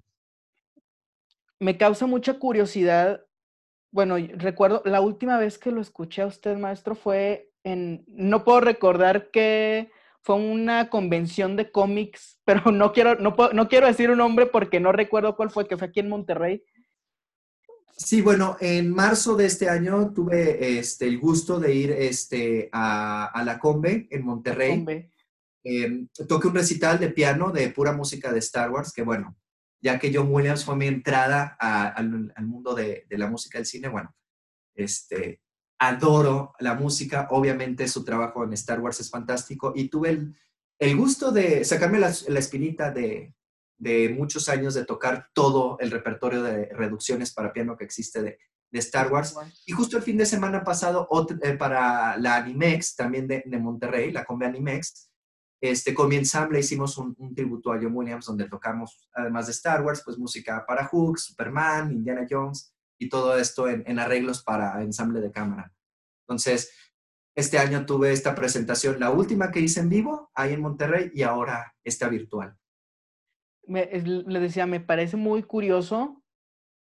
Me 1.58 1.76
causa 1.76 2.06
mucha 2.06 2.38
curiosidad. 2.38 3.24
Bueno, 3.90 4.16
recuerdo, 4.34 4.82
la 4.84 5.00
última 5.00 5.36
vez 5.36 5.58
que 5.58 5.72
lo 5.72 5.80
escuché 5.80 6.22
a 6.22 6.26
usted, 6.26 6.56
maestro, 6.56 6.94
fue 6.94 7.50
en, 7.64 8.04
no 8.06 8.44
puedo 8.44 8.60
recordar 8.60 9.30
que 9.30 9.90
fue 10.22 10.36
una 10.36 10.88
convención 10.88 11.56
de 11.56 11.70
cómics, 11.70 12.40
pero 12.44 12.70
no 12.70 12.92
quiero, 12.92 13.16
no, 13.16 13.34
no 13.52 13.68
quiero 13.68 13.88
decir 13.88 14.10
un 14.10 14.18
nombre 14.18 14.46
porque 14.46 14.80
no 14.80 14.92
recuerdo 14.92 15.36
cuál 15.36 15.50
fue, 15.50 15.66
que 15.66 15.76
fue 15.76 15.88
aquí 15.88 16.00
en 16.00 16.08
Monterrey. 16.08 16.64
Sí, 17.96 18.20
bueno, 18.20 18.56
en 18.60 18.90
marzo 18.90 19.36
de 19.36 19.46
este 19.46 19.68
año 19.68 20.12
tuve 20.12 20.78
este, 20.78 21.06
el 21.06 21.18
gusto 21.18 21.60
de 21.60 21.74
ir 21.74 21.92
este, 21.92 22.68
a, 22.72 23.42
la 23.44 23.58
Combe 23.58 24.08
en 24.10 24.24
Monterrey. 24.24 24.84
Eh, 25.64 26.06
toqué 26.28 26.48
un 26.48 26.54
recital 26.54 26.98
de 26.98 27.10
piano 27.10 27.52
de 27.52 27.68
pura 27.68 27.92
música 27.92 28.32
de 28.32 28.40
Star 28.40 28.70
Wars, 28.70 28.92
que 28.92 29.02
bueno, 29.02 29.36
ya 29.80 29.98
que 29.98 30.12
John 30.12 30.32
Williams 30.32 30.64
fue 30.64 30.76
mi 30.76 30.86
entrada 30.86 31.56
al, 31.58 32.46
mundo 32.46 32.74
de, 32.74 33.06
la 33.10 33.28
música 33.28 33.58
del 33.58 33.66
cine, 33.66 33.88
bueno, 33.88 34.14
este, 34.74 35.40
adoro 35.78 36.54
la 36.60 36.74
música, 36.74 37.28
obviamente 37.30 37.88
su 37.88 38.04
trabajo 38.04 38.44
en 38.44 38.52
Star 38.54 38.80
Wars 38.80 39.00
es 39.00 39.10
fantástico 39.10 39.72
y 39.74 39.88
tuve 39.88 40.32
el, 40.78 40.96
gusto 40.96 41.32
de 41.32 41.64
sacarme 41.64 41.98
la, 41.98 42.08
espinita 42.08 42.90
de, 42.90 43.34
muchos 44.14 44.48
años 44.48 44.74
de 44.74 44.84
tocar 44.84 45.28
todo 45.32 45.76
el 45.80 45.90
repertorio 45.90 46.42
de 46.42 46.66
reducciones 46.66 47.32
para 47.32 47.52
piano 47.52 47.76
que 47.76 47.84
existe 47.84 48.22
de, 48.22 48.38
Star 48.72 49.12
Wars. 49.12 49.36
Y 49.66 49.72
justo 49.72 49.98
el 49.98 50.02
fin 50.02 50.16
de 50.16 50.24
semana 50.24 50.64
pasado, 50.64 51.06
eh, 51.42 51.52
para 51.52 52.16
la 52.16 52.36
Animex, 52.36 52.96
también 52.96 53.28
de, 53.28 53.44
Monterrey, 53.58 54.10
la 54.12 54.24
Combe 54.24 54.46
Animex, 54.46 55.10
este, 55.60 55.92
con 55.92 56.08
mi 56.08 56.16
ensamble 56.16 56.58
hicimos 56.58 56.96
un, 56.96 57.34
tributo 57.34 57.70
a 57.70 57.78
John 57.80 57.94
Williams 57.94 58.24
donde 58.24 58.48
tocamos, 58.48 59.08
además 59.12 59.46
de 59.46 59.52
Star 59.52 59.82
Wars, 59.82 60.02
pues 60.04 60.16
música 60.16 60.64
para 60.66 60.86
Hook, 60.86 61.18
Superman, 61.18 61.92
Indiana 61.92 62.26
Jones 62.28 62.74
y 62.98 63.08
todo 63.08 63.36
esto 63.36 63.68
en, 63.68 63.98
arreglos 63.98 64.42
para 64.42 64.82
ensamble 64.82 65.20
de 65.20 65.30
cámara. 65.30 65.72
Entonces, 66.26 66.72
este 67.36 67.58
año 67.58 67.84
tuve 67.84 68.12
esta 68.12 68.34
presentación, 68.34 68.98
la 69.00 69.10
última 69.10 69.50
que 69.50 69.60
hice 69.60 69.80
en 69.80 69.88
vivo, 69.88 70.30
ahí 70.34 70.52
en 70.52 70.62
Monterrey, 70.62 71.10
y 71.14 71.22
ahora 71.22 71.74
esta 71.84 72.08
virtual. 72.08 72.56
Le 73.66 74.40
decía, 74.40 74.66
me 74.66 74.80
parece 74.80 75.16
muy 75.16 75.42
curioso 75.42 76.22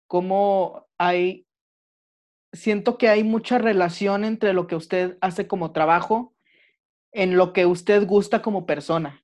cómo 0.08 0.88
hay, 0.98 1.48
siento 2.54 2.98
que 2.98 3.10
hay 3.10 3.24
mucha 3.24 3.58
relación 3.58 4.26
entre 4.26 4.54
lo 4.54 4.68
que 4.68 4.76
usted 4.76 5.18
hace 5.22 5.48
como 5.48 5.72
trabajo 5.72 6.34
en 7.12 7.38
lo 7.38 7.54
que 7.54 7.66
usted 7.66 8.06
gusta 8.06 8.42
como 8.42 8.66
persona. 8.66 9.24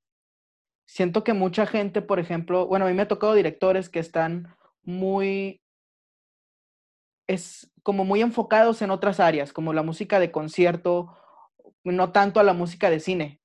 Siento 0.85 1.23
que 1.23 1.33
mucha 1.33 1.65
gente, 1.65 2.01
por 2.01 2.19
ejemplo, 2.19 2.67
bueno, 2.67 2.85
a 2.85 2.89
mí 2.89 2.93
me 2.93 3.01
ha 3.01 3.07
tocado 3.07 3.33
directores 3.33 3.89
que 3.89 3.99
están 3.99 4.55
muy, 4.83 5.61
es 7.27 7.71
como 7.83 8.05
muy 8.05 8.21
enfocados 8.21 8.81
en 8.81 8.91
otras 8.91 9.19
áreas, 9.19 9.51
como 9.51 9.73
la 9.73 9.83
música 9.83 10.19
de 10.19 10.31
concierto, 10.31 11.17
no 11.83 12.11
tanto 12.11 12.39
a 12.39 12.43
la 12.43 12.53
música 12.53 12.89
de 12.89 12.99
cine. 12.99 13.41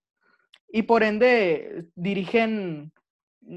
Y 0.69 0.83
por 0.83 1.02
ende 1.02 1.87
dirigen 1.95 2.92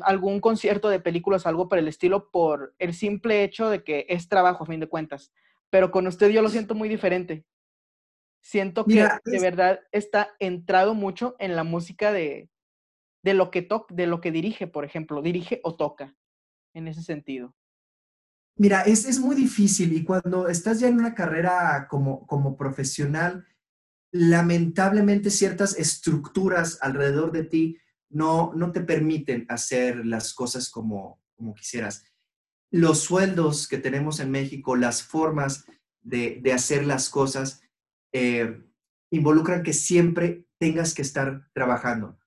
algún 0.01 0.39
concierto 0.39 0.89
de 0.89 0.99
películas, 0.99 1.45
algo 1.45 1.69
por 1.69 1.77
el 1.77 1.87
estilo, 1.87 2.29
por 2.31 2.73
el 2.79 2.93
simple 2.93 3.43
hecho 3.43 3.69
de 3.69 3.83
que 3.83 4.05
es 4.09 4.27
trabajo 4.27 4.63
a 4.63 4.67
fin 4.67 4.79
de 4.79 4.87
cuentas. 4.87 5.31
Pero 5.69 5.91
con 5.91 6.07
usted 6.07 6.29
yo 6.29 6.41
lo 6.41 6.49
siento 6.49 6.75
muy 6.75 6.89
diferente. 6.89 7.45
Siento 8.41 8.85
que 8.85 9.07
de 9.25 9.39
verdad 9.39 9.79
está 9.91 10.29
entrado 10.39 10.93
mucho 10.93 11.35
en 11.39 11.55
la 11.55 11.63
música 11.63 12.11
de, 12.11 12.49
lo 13.23 13.49
que 13.49 13.61
toca, 13.61 13.93
de 13.93 14.05
lo 14.05 14.21
que 14.21 14.31
dirige, 14.31 14.67
por 14.67 14.85
ejemplo, 14.85 15.21
dirige 15.21 15.61
o 15.63 15.75
toca, 15.75 16.15
en 16.73 16.87
ese 16.87 17.01
sentido. 17.01 17.55
Mira, 18.57 18.83
es, 18.83 19.05
es 19.05 19.19
muy 19.19 19.35
difícil 19.35 19.93
y 19.93 20.03
cuando 20.03 20.47
estás 20.47 20.79
ya 20.79 20.87
en 20.87 20.99
una 20.99 21.15
carrera 21.15 21.87
como, 21.89 22.25
como 22.27 22.55
profesional, 22.55 23.45
lamentablemente 24.11 25.29
ciertas 25.29 25.77
estructuras 25.77 26.77
alrededor 26.81 27.31
de 27.31 27.43
ti 27.43 27.77
no, 28.15 28.53
no 28.55 28.71
te 28.71 28.79
permiten 28.79 29.45
hacer 29.49 30.05
las 30.05 30.33
cosas 30.33 30.69
como, 30.69 31.21
como 31.35 31.53
quisieras. 31.53 32.05
Los 32.71 33.01
sueldos 33.01 33.67
que 33.67 33.77
tenemos 33.77 34.21
en 34.21 34.31
México, 34.31 34.77
las 34.77 35.03
formas 35.03 35.65
de, 36.01 36.39
de 36.41 36.53
hacer 36.53 36.85
las 36.85 37.09
cosas, 37.09 37.61
eh, 38.13 38.63
involucran 39.11 39.63
que 39.63 39.73
siempre 39.73 40.47
tengas 40.57 40.93
que 40.93 41.01
estar 41.01 41.49
trabajando. 41.53 42.17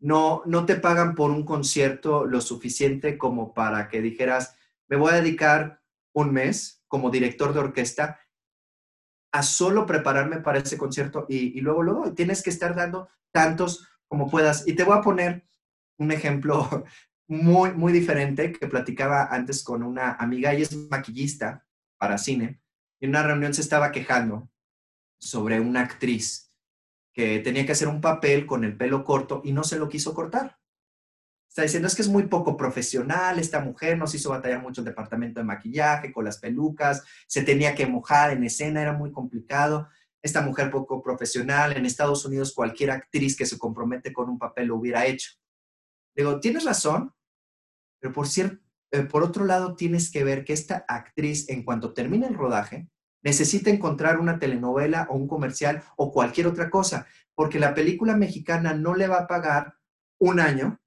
No, 0.00 0.42
no 0.46 0.66
te 0.66 0.74
pagan 0.74 1.14
por 1.14 1.30
un 1.30 1.44
concierto 1.44 2.24
lo 2.24 2.40
suficiente 2.40 3.16
como 3.16 3.54
para 3.54 3.86
que 3.86 4.02
dijeras, 4.02 4.56
me 4.88 4.96
voy 4.96 5.12
a 5.12 5.22
dedicar 5.22 5.80
un 6.12 6.32
mes 6.32 6.82
como 6.88 7.08
director 7.10 7.54
de 7.54 7.60
orquesta 7.60 8.18
a 9.30 9.44
solo 9.44 9.86
prepararme 9.86 10.38
para 10.38 10.58
ese 10.58 10.76
concierto 10.76 11.24
y, 11.28 11.60
luego 11.60 11.84
luego 11.84 12.14
tienes 12.14 12.42
que 12.42 12.50
estar 12.50 12.74
dando 12.74 13.08
tantos 13.30 13.88
como 14.08 14.30
puedas. 14.30 14.66
Y 14.66 14.74
te 14.74 14.84
voy 14.84 14.98
a 14.98 15.02
poner 15.02 15.46
un 15.98 16.12
ejemplo 16.12 16.84
muy, 17.28 17.72
muy 17.72 17.92
diferente 17.92 18.52
que 18.52 18.66
platicaba 18.68 19.26
antes 19.30 19.62
con 19.62 19.82
una 19.82 20.12
amiga, 20.12 20.52
ella 20.52 20.62
es 20.62 20.76
maquillista 20.90 21.66
para 21.98 22.18
cine, 22.18 22.60
y 23.00 23.06
en 23.06 23.10
una 23.10 23.22
reunión 23.22 23.54
se 23.54 23.62
estaba 23.62 23.90
quejando 23.90 24.50
sobre 25.18 25.60
una 25.60 25.80
actriz 25.80 26.52
que 27.12 27.38
tenía 27.40 27.64
que 27.64 27.72
hacer 27.72 27.88
un 27.88 28.00
papel 28.00 28.46
con 28.46 28.64
el 28.64 28.76
pelo 28.76 29.02
corto 29.02 29.40
y 29.44 29.52
no 29.52 29.64
se 29.64 29.78
lo 29.78 29.88
quiso 29.88 30.14
cortar. 30.14 30.58
Está 31.48 31.62
diciendo, 31.62 31.88
es 31.88 31.94
que 31.94 32.02
es 32.02 32.08
muy 32.08 32.24
poco 32.24 32.54
profesional, 32.54 33.38
esta 33.38 33.60
mujer 33.60 33.96
nos 33.96 34.14
hizo 34.14 34.28
batallar 34.28 34.60
mucho 34.60 34.82
el 34.82 34.84
departamento 34.84 35.40
de 35.40 35.44
maquillaje, 35.44 36.12
con 36.12 36.26
las 36.26 36.38
pelucas, 36.38 37.02
se 37.26 37.42
tenía 37.42 37.74
que 37.74 37.86
mojar 37.86 38.32
en 38.32 38.44
escena, 38.44 38.82
era 38.82 38.92
muy 38.92 39.10
complicado. 39.10 39.88
Esta 40.22 40.40
mujer 40.40 40.70
poco 40.70 41.02
profesional, 41.02 41.76
en 41.76 41.86
Estados 41.86 42.24
Unidos 42.24 42.52
cualquier 42.54 42.90
actriz 42.90 43.36
que 43.36 43.46
se 43.46 43.58
compromete 43.58 44.12
con 44.12 44.28
un 44.28 44.38
papel 44.38 44.68
lo 44.68 44.76
hubiera 44.76 45.06
hecho. 45.06 45.32
Digo, 46.14 46.40
tienes 46.40 46.64
razón, 46.64 47.14
pero 48.00 48.12
por, 48.12 48.26
cierto, 48.26 48.64
eh, 48.90 49.02
por 49.02 49.22
otro 49.22 49.44
lado 49.44 49.76
tienes 49.76 50.10
que 50.10 50.24
ver 50.24 50.44
que 50.44 50.52
esta 50.52 50.84
actriz, 50.88 51.48
en 51.48 51.62
cuanto 51.62 51.92
termine 51.92 52.26
el 52.26 52.34
rodaje, 52.34 52.88
necesita 53.22 53.70
encontrar 53.70 54.18
una 54.18 54.38
telenovela 54.38 55.06
o 55.10 55.16
un 55.16 55.28
comercial 55.28 55.82
o 55.96 56.12
cualquier 56.12 56.46
otra 56.46 56.70
cosa, 56.70 57.06
porque 57.34 57.58
la 57.58 57.74
película 57.74 58.16
mexicana 58.16 58.72
no 58.74 58.94
le 58.94 59.08
va 59.08 59.18
a 59.18 59.26
pagar 59.26 59.74
un 60.18 60.40
año 60.40 60.80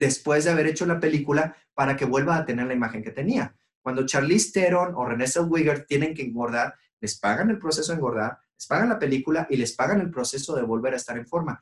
después 0.00 0.44
de 0.44 0.50
haber 0.50 0.66
hecho 0.66 0.86
la 0.86 0.98
película 0.98 1.56
para 1.74 1.96
que 1.96 2.04
vuelva 2.04 2.36
a 2.36 2.44
tener 2.44 2.66
la 2.66 2.74
imagen 2.74 3.02
que 3.02 3.10
tenía. 3.10 3.54
Cuando 3.82 4.06
Charlize 4.06 4.52
Theron 4.52 4.94
o 4.96 5.04
Renée 5.04 5.28
Zellweger 5.28 5.84
tienen 5.86 6.14
que 6.14 6.22
engordar, 6.22 6.74
les 7.00 7.18
pagan 7.18 7.50
el 7.50 7.58
proceso 7.58 7.92
de 7.92 7.98
engordar, 7.98 8.38
les 8.62 8.68
pagan 8.68 8.90
la 8.90 8.98
película 8.98 9.46
y 9.50 9.56
les 9.56 9.72
pagan 9.72 10.00
el 10.00 10.10
proceso 10.10 10.54
de 10.54 10.62
volver 10.62 10.94
a 10.94 10.96
estar 10.96 11.18
en 11.18 11.26
forma. 11.26 11.60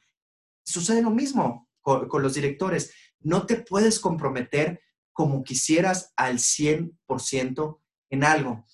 Sucede 0.62 1.00
lo 1.00 1.10
mismo 1.10 1.66
con, 1.80 2.22
los 2.22 2.34
directores. 2.34 2.92
No 3.20 3.46
te 3.46 3.56
puedes 3.56 3.98
comprometer 3.98 4.82
como 5.12 5.42
quisieras 5.42 6.12
al 6.14 6.38
100% 6.38 7.80
en 8.10 8.24
algo. 8.24 8.66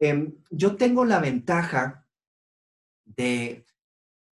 Em, 0.00 0.34
yo 0.50 0.74
tengo 0.74 1.04
la 1.04 1.20
ventaja 1.20 2.08
de, 3.04 3.64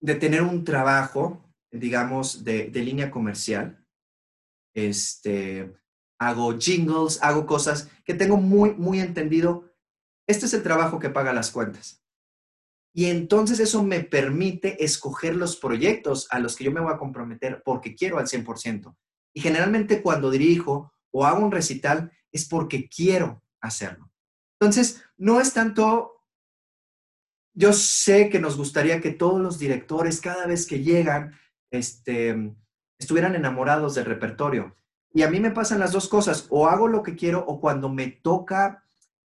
tener 0.00 0.42
un 0.42 0.64
trabajo, 0.64 1.54
digamos, 1.70 2.42
de, 2.42 2.68
línea 2.70 3.12
comercial. 3.12 3.86
Este, 4.74 5.72
hago 6.18 6.58
jingles, 6.58 7.22
hago 7.22 7.46
cosas 7.46 7.88
que 8.04 8.14
tengo 8.14 8.38
muy, 8.38 8.74
muy 8.74 8.98
entendido. 8.98 9.72
Este 10.26 10.46
es 10.46 10.54
el 10.54 10.64
trabajo 10.64 10.98
que 10.98 11.10
paga 11.10 11.32
las 11.32 11.52
cuentas. 11.52 11.99
Y 12.92 13.06
entonces 13.06 13.60
eso 13.60 13.82
me 13.84 14.00
permite 14.00 14.82
escoger 14.84 15.36
los 15.36 15.56
proyectos 15.56 16.26
a 16.30 16.38
los 16.38 16.56
que 16.56 16.64
yo 16.64 16.72
me 16.72 16.80
voy 16.80 16.92
a 16.92 16.98
comprometer 16.98 17.62
porque 17.64 17.94
quiero 17.94 18.18
al 18.18 18.26
100%. 18.26 18.96
Y 19.32 19.40
generalmente 19.40 20.02
cuando 20.02 20.30
dirijo 20.30 20.92
o 21.12 21.24
hago 21.24 21.44
un 21.44 21.52
recital 21.52 22.12
es 22.32 22.48
porque 22.48 22.88
quiero 22.88 23.42
hacerlo. 23.60 24.10
Entonces, 24.60 25.02
no 25.16 25.40
es 25.40 25.54
tanto, 25.54 26.24
yo 27.54 27.72
sé 27.72 28.28
que 28.28 28.40
nos 28.40 28.56
gustaría 28.56 29.00
que 29.00 29.10
todos 29.10 29.40
los 29.40 29.58
directores, 29.58 30.20
cada 30.20 30.46
vez 30.46 30.66
que 30.66 30.82
llegan, 30.82 31.34
este, 31.70 32.54
estuvieran 32.98 33.34
enamorados 33.34 33.94
del 33.94 34.04
repertorio. 34.04 34.76
Y 35.12 35.22
a 35.22 35.30
mí 35.30 35.40
me 35.40 35.50
pasan 35.50 35.80
las 35.80 35.92
dos 35.92 36.08
cosas, 36.08 36.46
o 36.50 36.68
hago 36.68 36.88
lo 36.88 37.02
que 37.02 37.16
quiero 37.16 37.44
o 37.46 37.60
cuando 37.60 37.88
me 37.88 38.08
toca 38.08 38.84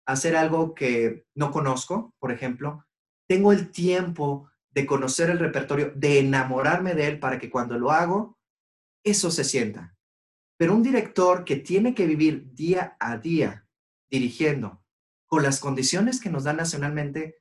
hacer 0.07 0.37
algo 0.37 0.75
que 0.75 1.27
no 1.35 1.51
conozco, 1.51 2.15
por 2.19 2.31
ejemplo, 2.31 2.86
tengo 3.26 3.52
el 3.52 3.71
tiempo 3.71 4.50
de 4.71 4.87
conocer 4.87 5.30
el 5.30 5.38
repertorio, 5.38 5.92
de 5.95 6.18
enamorarme 6.18 6.95
de 6.95 7.09
él 7.09 7.18
para 7.18 7.38
que 7.38 7.50
cuando 7.50 7.78
lo 7.78 7.90
hago, 7.90 8.38
eso 9.04 9.30
se 9.30 9.45
sienta. 9.45 9.97
Pero 10.59 10.75
un 10.75 10.83
director 10.83 11.45
que 11.45 11.56
tiene 11.56 11.95
que 11.95 12.06
vivir 12.06 12.52
día 12.54 12.97
a 12.99 13.18
día 13.18 13.66
dirigiendo, 14.11 14.83
con 15.26 15.42
las 15.42 15.61
condiciones 15.61 16.21
que 16.21 16.30
nos 16.30 16.45
dan 16.45 16.56
nacionalmente, 16.56 17.38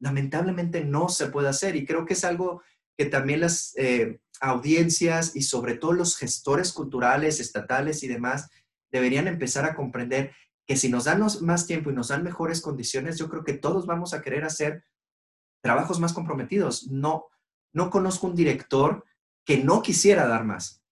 lamentablemente 0.00 0.84
no 0.84 1.08
se 1.08 1.26
puede 1.26 1.48
hacer. 1.48 1.76
Y 1.76 1.86
creo 1.86 2.04
que 2.04 2.14
es 2.14 2.24
algo 2.24 2.62
que 2.96 3.06
también 3.06 3.40
las 3.40 3.74
eh, 3.76 4.20
audiencias 4.40 5.34
y 5.34 5.42
sobre 5.42 5.76
todo 5.76 5.92
los 5.92 6.16
gestores 6.16 6.72
culturales, 6.72 7.40
estatales 7.40 8.02
y 8.02 8.08
demás 8.08 8.50
deberían 8.90 9.26
empezar 9.26 9.64
a 9.64 9.74
comprender 9.74 10.32
que 10.66 10.76
si 10.76 10.88
nos 10.88 11.04
dan 11.04 11.24
más 11.40 11.66
tiempo 11.66 11.90
y 11.90 11.94
nos 11.94 12.08
dan 12.08 12.22
mejores 12.22 12.60
condiciones, 12.60 13.18
yo 13.18 13.28
creo 13.28 13.44
que 13.44 13.54
todos 13.54 13.86
vamos 13.86 14.14
a 14.14 14.20
querer 14.20 14.44
hacer 14.44 14.84
trabajos 15.62 16.00
más 16.00 16.12
comprometidos. 16.12 16.88
No, 16.88 17.26
no 17.72 17.88
conozco 17.88 18.26
un 18.26 18.34
director 18.34 19.04
que 19.44 19.58
no 19.58 19.82
quisiera 19.82 20.26
dar 20.26 20.44
más. 20.44 20.84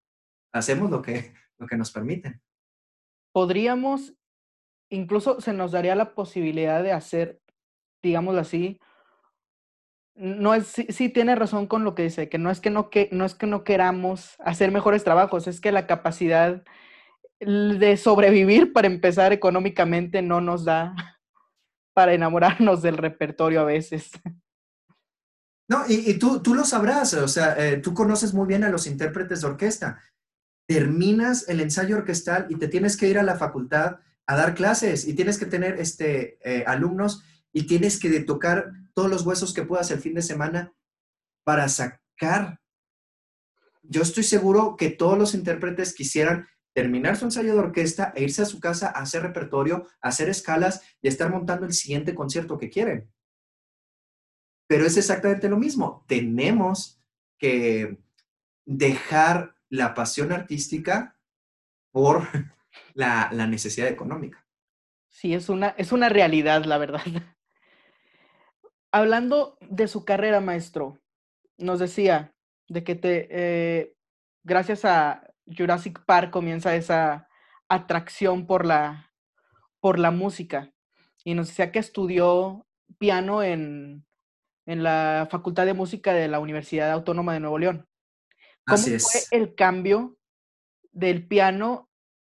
Hacemos 0.53 0.91
lo 0.91 1.03
que, 1.03 1.35
lo 1.59 1.67
que 1.67 1.77
nos 1.77 1.93
permiten. 1.93 2.41
Podríamos, 3.33 4.15
incluso 4.89 5.41
se 5.41 5.53
nos 5.53 5.73
daría 5.73 5.95
la 5.95 6.15
posibilidad 6.15 6.83
de 6.83 6.93
hacer, 6.93 7.41
digámoslo 8.03 8.41
así, 8.41 8.81
no 10.15 10.55
es, 10.55 10.67
sí, 10.67 11.09
tiene 11.09 11.35
razón 11.35 11.67
con 11.67 11.85
lo 11.85 11.95
que 11.95 12.03
dice, 12.03 12.29
que 12.29 12.39
no 12.39 12.51
es 12.51 12.61
que 12.61 12.69
no, 12.71 12.91
que 12.91 13.09
no 13.13 13.25
es 13.25 13.35
que 13.35 13.47
no 13.47 13.65
queramos 13.65 14.37
hacer 14.41 14.71
mejores 14.71 15.05
trabajos, 15.05 15.47
es 15.47 15.61
que 15.61 15.73
la 15.73 15.87
capacidad 15.87 16.63
de 17.41 17.97
sobrevivir 17.97 18.73
para 18.73 18.87
empezar 18.87 19.33
económicamente 19.33 20.21
no 20.21 20.41
nos 20.41 20.65
da 20.65 20.95
para 21.95 22.13
enamorarnos 22.13 22.83
del 22.83 22.99
repertorio 22.99 23.61
a 23.61 23.65
veces. 23.65 24.11
No, 25.71 25.85
y, 25.87 26.15
tú, 26.15 26.43
tú 26.43 26.57
lo 26.57 26.65
sabrás, 26.65 27.15
o 27.15 27.29
sea, 27.29 27.55
eh, 27.57 27.77
tú 27.77 27.95
conoces 27.95 28.35
muy 28.35 28.49
bien 28.49 28.65
a 28.65 28.71
los 28.71 28.89
intérpretes 28.89 29.41
de 29.41 29.47
orquesta. 29.47 30.03
Terminas 30.67 31.49
el 31.49 31.61
ensayo 31.61 31.97
orquestal 31.97 32.49
y 32.49 32.57
te 32.57 32.67
tienes 32.67 32.97
que 32.97 33.07
ir 33.07 33.21
a 33.21 33.23
la 33.23 33.37
facultad 33.37 34.01
a 34.27 34.37
dar 34.37 34.57
clases 34.57 35.07
y 35.07 35.15
tienes 35.15 35.39
que 35.39 35.47
tener 35.47 35.79
este, 35.79 36.41
eh, 36.43 36.65
alumnos 36.67 37.23
y 37.53 37.69
tienes 37.69 38.01
que 38.01 38.19
tocar 38.19 38.73
todos 38.95 39.09
los 39.09 39.25
huesos 39.25 39.55
que 39.55 39.63
puedas 39.63 39.93
el 39.93 40.01
fin 40.01 40.15
de 40.15 40.23
semana 40.23 40.75
para 41.45 41.69
sacar. 41.69 42.59
Yo 43.85 44.03
estoy 44.03 44.25
seguro 44.25 44.75
que 44.77 44.91
todos 44.91 45.17
los 45.17 45.35
intérpretes 45.35 45.95
quisieran 45.95 46.49
terminar 46.75 47.17
su 47.17 47.27
ensayo 47.27 47.53
de 47.53 47.61
orquesta 47.61 48.13
e 48.17 48.25
irse 48.25 48.43
a 48.43 48.47
su 48.47 48.59
casa 48.59 48.89
a 48.89 49.03
hacer 49.03 49.23
repertorio, 49.23 49.87
hacer 50.01 50.29
escalas 50.29 50.83
y 51.01 51.07
estar 51.07 51.31
montando 51.31 51.65
el 51.65 51.75
siguiente 51.75 52.13
concierto 52.13 52.59
que 52.59 52.71
quieren. 52.71 53.09
Pero 54.71 54.87
es 54.87 54.97
exactamente 54.97 55.49
lo 55.49 55.57
mismo. 55.57 56.05
Tenemos 56.07 57.03
que 57.39 57.99
dejar 58.65 59.57
la 59.69 59.95
pasión 59.95 60.31
artística 60.31 61.19
por 61.91 62.23
la, 62.95 63.31
necesidad 63.49 63.89
económica. 63.89 64.47
Sí, 65.09 65.35
es 65.35 65.49
una, 65.49 65.71
es 65.71 65.91
una 65.91 66.09
realidad, 66.09 66.67
la 66.67 66.79
verdad. 66.79 67.03
Hablando 68.93 69.59
de 69.61 69.89
su 69.89 70.05
carrera, 70.05 70.41
maestro, 70.41 71.01
nos 71.59 71.81
decía 71.81 72.33
de 72.69 72.85
que 72.85 72.95
te, 72.95 73.27
eh, 73.29 73.97
gracias 74.45 74.85
a 74.85 75.35
Jurassic 75.47 76.05
Park 76.05 76.31
comienza 76.31 76.77
esa 76.77 77.29
atracción 77.69 78.47
por 78.47 78.65
la, 78.65 79.13
por 79.81 79.99
la 79.99 80.13
música. 80.13 80.73
Y 81.25 81.35
nos 81.35 81.49
decía 81.49 81.73
que 81.73 81.81
estudió 81.81 82.69
piano 82.99 83.43
en, 83.43 84.07
la 84.79 85.29
Facultad 85.31 85.67
de 85.67 85.75
Música 85.75 86.13
de 86.13 86.29
la 86.29 86.41
Universidad 86.41 86.91
Autónoma 86.91 87.35
de 87.35 87.41
Nuevo 87.41 87.59
León. 87.59 87.87
¿Cómo 88.67 88.83
fue 88.83 89.21
el 89.31 89.55
cambio 89.55 90.17
del 90.93 91.27
piano 91.27 91.89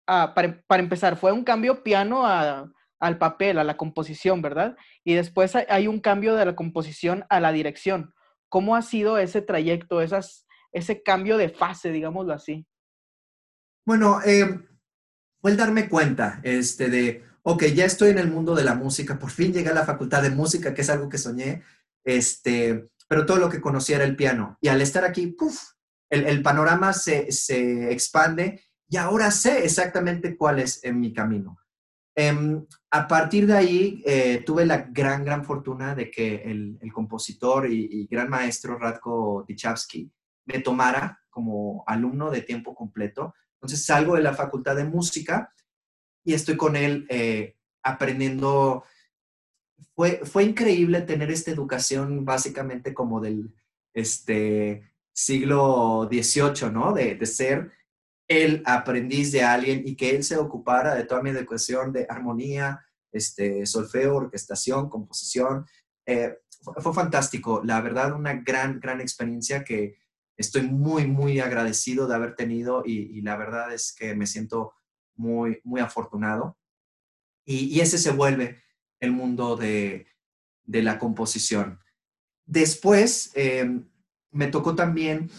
para, 0.04 0.62
para, 0.66 0.82
empezar? 0.82 1.16
Fue 1.16 1.32
un 1.32 1.44
cambio 1.44 1.82
piano 1.82 2.26
a, 2.26 2.70
al 2.98 3.18
papel, 3.18 3.58
a 3.58 3.64
la 3.64 3.76
composición, 3.76 4.42
¿verdad? 4.42 4.76
Y 5.04 5.14
después 5.14 5.54
hay 5.54 5.86
un 5.86 6.00
cambio 6.00 6.34
de 6.34 6.46
la 6.46 6.56
composición 6.56 7.24
a 7.28 7.40
la 7.40 7.52
dirección. 7.52 8.14
¿Cómo 8.48 8.76
ha 8.76 8.82
sido 8.82 9.18
ese 9.18 9.42
trayecto, 9.42 10.00
esas, 10.00 10.46
ese 10.72 11.02
cambio 11.02 11.36
de 11.36 11.48
fase, 11.48 11.90
digámoslo 11.90 12.32
así? 12.32 12.66
Bueno, 13.86 14.20
eh, 14.24 14.60
fue 15.40 15.50
el 15.50 15.56
darme 15.56 15.88
cuenta 15.88 16.40
este, 16.42 16.88
de, 16.88 17.24
ok, 17.42 17.64
ya 17.64 17.84
estoy 17.84 18.10
en 18.10 18.18
el 18.18 18.30
mundo 18.30 18.54
de 18.54 18.64
la 18.64 18.74
música, 18.74 19.18
por 19.18 19.30
fin 19.30 19.52
llegué 19.52 19.68
a 19.68 19.74
la 19.74 19.84
facultad 19.84 20.22
de 20.22 20.30
música, 20.30 20.72
que 20.72 20.80
es 20.80 20.88
algo 20.90 21.08
que 21.08 21.18
soñé, 21.18 21.62
este, 22.04 22.90
pero 23.08 23.26
todo 23.26 23.38
lo 23.38 23.48
que 23.48 23.60
conocía 23.60 23.96
era 23.96 24.04
el 24.04 24.16
piano. 24.16 24.58
Y 24.60 24.68
al 24.68 24.80
estar 24.80 25.04
aquí, 25.04 25.28
¡puf! 25.28 25.58
El, 26.10 26.42
panorama 26.42 26.92
se, 26.92 27.32
se, 27.32 27.90
expande 27.90 28.62
y 28.88 28.98
ahora 28.98 29.32
sé 29.32 29.64
exactamente 29.64 30.36
cuál 30.36 30.60
es 30.60 30.84
en 30.84 31.00
mi 31.00 31.12
camino. 31.12 31.58
Em, 32.16 32.64
a 32.92 33.08
partir 33.08 33.46
de 33.46 33.54
ahí, 33.54 34.02
eh, 34.06 34.44
tuve 34.46 34.64
la 34.64 34.82
gran, 34.82 35.24
gran 35.24 35.44
fortuna 35.44 35.96
de 35.96 36.10
que 36.10 36.36
el, 36.44 36.78
compositor 36.92 37.68
y, 37.68 38.06
gran 38.06 38.30
maestro 38.30 38.78
Radko 38.78 39.44
Tichavsky 39.48 40.12
me 40.46 40.60
tomara 40.60 41.18
como 41.28 41.82
alumno 41.88 42.30
de 42.30 42.42
tiempo 42.42 42.74
completo. 42.74 43.34
Entonces 43.54 43.84
salgo 43.84 44.14
de 44.14 44.22
la 44.22 44.34
facultad 44.34 44.76
de 44.76 44.84
música 44.84 45.52
y 46.22 46.34
estoy 46.34 46.56
con 46.56 46.76
él 46.76 47.06
eh, 47.08 47.56
aprendiendo. 47.82 48.84
Fue, 49.94 50.20
fue 50.24 50.44
increíble 50.44 51.02
tener 51.02 51.30
esta 51.30 51.50
educación 51.50 52.24
básicamente 52.24 52.94
como 52.94 53.20
del 53.20 53.54
este, 53.92 54.90
siglo 55.12 56.08
XVIII, 56.10 56.70
¿no? 56.72 56.92
De, 56.92 57.14
de 57.14 57.26
ser 57.26 57.72
el 58.28 58.62
aprendiz 58.64 59.32
de 59.32 59.42
alguien 59.42 59.82
y 59.86 59.96
que 59.96 60.16
él 60.16 60.24
se 60.24 60.36
ocupara 60.36 60.94
de 60.94 61.04
toda 61.04 61.22
mi 61.22 61.30
educación 61.30 61.92
de 61.92 62.06
armonía, 62.08 62.84
este, 63.12 63.66
solfeo, 63.66 64.16
orquestación, 64.16 64.88
composición. 64.88 65.66
Eh, 66.06 66.38
fue, 66.62 66.94
fantástico, 66.94 67.62
la 67.64 67.80
verdad, 67.80 68.14
una 68.14 68.34
gran, 68.34 68.80
gran 68.80 69.00
experiencia 69.00 69.64
que 69.64 69.98
estoy 70.36 70.62
muy, 70.62 71.06
muy 71.06 71.38
agradecido 71.40 72.06
de 72.06 72.14
haber 72.14 72.34
tenido 72.34 72.82
y, 72.84 73.20
la 73.20 73.36
verdad 73.36 73.72
es 73.72 73.94
que 73.94 74.14
me 74.14 74.26
siento 74.26 74.72
muy, 75.14 75.60
muy 75.62 75.80
afortunado. 75.80 76.58
Y, 77.44 77.78
ese 77.80 77.98
se 77.98 78.12
vuelve 78.12 78.62
el 79.00 79.12
mundo 79.12 79.56
de, 79.56 80.06
la 80.66 80.98
composición. 80.98 81.80
Después, 82.46 83.32
em, 83.34 83.86
me 84.30 84.48
tocó 84.48 84.74
también 84.74 85.30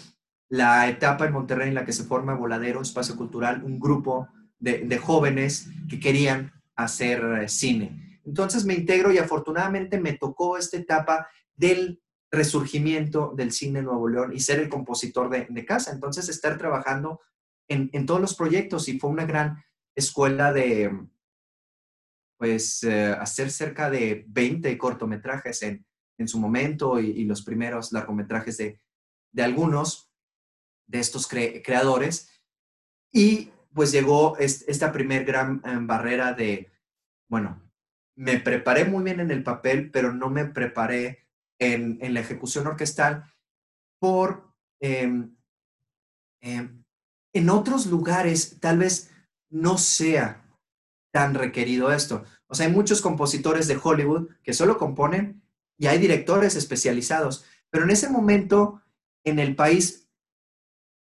la 0.50 0.88
etapa 0.88 1.26
en 1.26 1.34
Monterrey 1.34 1.70
en 1.70 1.76
la 1.76 1.86
que 1.86 1.94
se 1.94 2.04
forma 2.04 2.36
Voladero, 2.36 2.82
Espacio 2.82 3.16
Cultural, 3.16 3.64
un 3.64 3.80
grupo 3.80 4.28
de, 4.60 4.98
jóvenes 4.98 5.68
que 5.90 6.00
querían 6.00 6.52
hacer 6.76 7.24
eh, 7.42 7.50
cine. 7.50 8.20
Entonces 8.26 8.66
me 8.66 8.74
integro 8.74 9.12
y 9.12 9.18
afortunadamente 9.18 10.00
me 10.00 10.14
tocó 10.14 10.58
esta 10.58 10.78
etapa 10.78 11.28
del 11.56 12.02
resurgimiento 12.32 13.34
del 13.36 13.52
cine 13.52 13.80
en 13.80 13.86
Nuevo 13.86 14.08
León 14.08 14.34
y 14.34 14.40
ser 14.40 14.60
el 14.60 14.70
compositor 14.70 15.30
de, 15.30 15.66
casa. 15.66 15.92
Entonces 15.92 16.28
estar 16.30 16.58
trabajando 16.58 17.22
en, 17.68 18.06
todos 18.06 18.22
los 18.22 18.36
proyectos 18.36 18.88
y 18.88 19.00
fue 19.00 19.10
una 19.10 19.26
gran 19.26 19.64
escuela 19.96 20.52
de, 20.52 20.92
pues, 22.38 22.84
eh, 22.84 23.08
hacer 23.08 23.52
cerca 23.52 23.90
de 23.90 24.26
20 24.28 24.78
cortometrajes 24.78 25.64
en, 25.64 25.86
su 26.28 26.40
momento 26.40 27.00
y, 27.00 27.26
los 27.26 27.44
primeros 27.44 27.92
largometrajes 27.92 28.58
de, 28.58 28.80
de 29.34 29.44
algunos 29.44 30.10
de 30.88 31.00
estos 31.00 31.28
creadores. 31.28 32.30
Y 33.12 33.52
pues 33.74 33.92
llegó 33.92 34.38
esta 34.38 34.94
primer 34.94 35.26
gran 35.26 35.62
em, 35.66 35.86
barrera 35.86 36.32
de, 36.32 36.72
bueno, 37.30 37.62
me 38.16 38.40
preparé 38.40 38.86
muy 38.86 39.04
bien 39.04 39.20
en 39.20 39.32
el 39.32 39.44
papel, 39.44 39.92
pero 39.92 40.14
no 40.14 40.30
me 40.30 40.46
preparé 40.46 41.28
en, 41.60 42.00
la 42.14 42.20
ejecución 42.22 42.68
orquestal 42.68 43.26
por... 44.00 44.54
Em, 44.82 45.36
en 47.36 47.50
otros 47.50 47.88
lugares 47.88 48.60
tal 48.62 48.78
vez 48.78 49.12
no 49.50 49.78
sea 49.78 50.45
tan 51.16 51.34
requerido 51.34 51.94
esto. 51.94 52.26
O 52.48 52.56
sea, 52.56 52.66
hay 52.68 52.74
muchos 52.74 53.02
compositores 53.02 53.70
de 53.70 53.80
Hollywood 53.82 54.32
que 54.44 54.52
solo 54.52 54.78
componen 54.78 55.42
y 55.78 55.88
hay 55.88 55.98
directores 55.98 56.58
especializados, 56.58 57.46
pero 57.70 57.86
en 57.86 57.92
ese 57.92 58.10
momento 58.10 58.82
en 59.24 59.40
el 59.40 59.56
país 59.56 60.10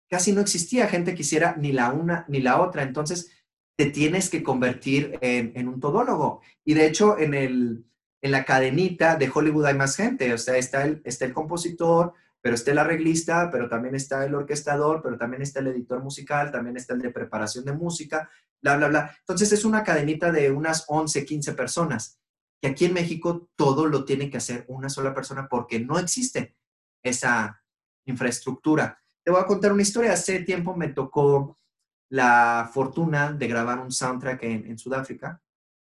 casi 0.08 0.32
no 0.32 0.40
existía 0.40 0.88
gente 0.88 1.14
que 1.14 1.22
hiciera 1.22 1.54
ni 1.56 1.70
la 1.70 1.92
una 1.92 2.24
ni 2.26 2.40
la 2.40 2.60
otra. 2.60 2.82
Entonces, 2.82 3.30
te 3.76 3.86
tienes 3.86 4.30
que 4.30 4.42
convertir 4.42 5.16
en, 5.20 5.68
un 5.68 5.78
todólogo. 5.78 6.40
Y 6.64 6.74
de 6.74 6.86
hecho, 6.86 7.16
en, 7.16 7.34
el, 7.34 7.84
en 8.20 8.32
la 8.32 8.44
cadenita 8.44 9.14
de 9.14 9.30
Hollywood 9.32 9.66
hay 9.66 9.74
más 9.74 9.94
gente. 9.94 10.34
O 10.34 10.38
sea, 10.38 10.56
está 10.56 10.82
el, 10.82 11.02
está 11.04 11.24
el 11.24 11.32
compositor, 11.32 12.14
pero 12.42 12.54
está 12.54 12.70
el 12.70 12.78
arreglista, 12.78 13.50
pero 13.50 13.68
también 13.68 13.94
está 13.94 14.24
el 14.24 14.34
orquestador, 14.34 15.00
pero 15.02 15.18
también 15.18 15.42
está 15.42 15.60
el 15.60 15.68
editor 15.68 16.02
musical, 16.02 16.50
también 16.50 16.76
está 16.76 16.94
el 16.94 17.00
de 17.00 17.10
preparación 17.10 17.64
de 17.64 17.72
música, 17.72 18.30
bla, 18.62 18.76
bla, 18.76 18.88
bla. 18.88 19.16
Entonces, 19.20 19.52
es 19.52 19.64
una 19.64 19.84
cadenita 19.84 20.32
de 20.32 20.50
unas 20.50 20.84
11, 20.88 21.24
15 21.24 21.52
personas. 21.52 22.18
Que 22.60 22.68
aquí 22.68 22.84
en 22.84 22.94
México 22.94 23.48
todo 23.56 23.86
lo 23.86 24.04
tiene 24.04 24.30
que 24.30 24.36
hacer 24.36 24.64
una 24.68 24.88
sola 24.88 25.14
persona 25.14 25.48
porque 25.48 25.80
no 25.80 25.98
existe 25.98 26.56
esa 27.02 27.62
infraestructura. 28.04 28.98
Te 29.22 29.30
voy 29.30 29.40
a 29.40 29.46
contar 29.46 29.72
una 29.72 29.82
historia. 29.82 30.12
Hace 30.12 30.40
tiempo 30.40 30.76
me 30.76 30.88
tocó 30.88 31.58
la 32.10 32.68
fortuna 32.72 33.32
de 33.32 33.46
grabar 33.46 33.78
un 33.78 33.92
soundtrack 33.92 34.42
en, 34.42 34.78
Sudáfrica. 34.78 35.42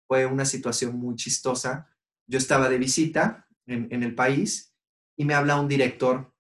Fue 0.07 0.27
una 0.27 0.45
situación 0.45 0.97
muy 0.97 1.17
chistosa. 1.17 1.91
Yo 2.27 2.39
estaba 2.39 2.69
de 2.69 2.79
visita 2.79 3.47
en, 3.67 4.03
el 4.03 4.15
país 4.15 4.75
y 5.17 5.25
me 5.25 5.35
habla 5.35 5.61
un 5.61 5.69
director 5.69 6.34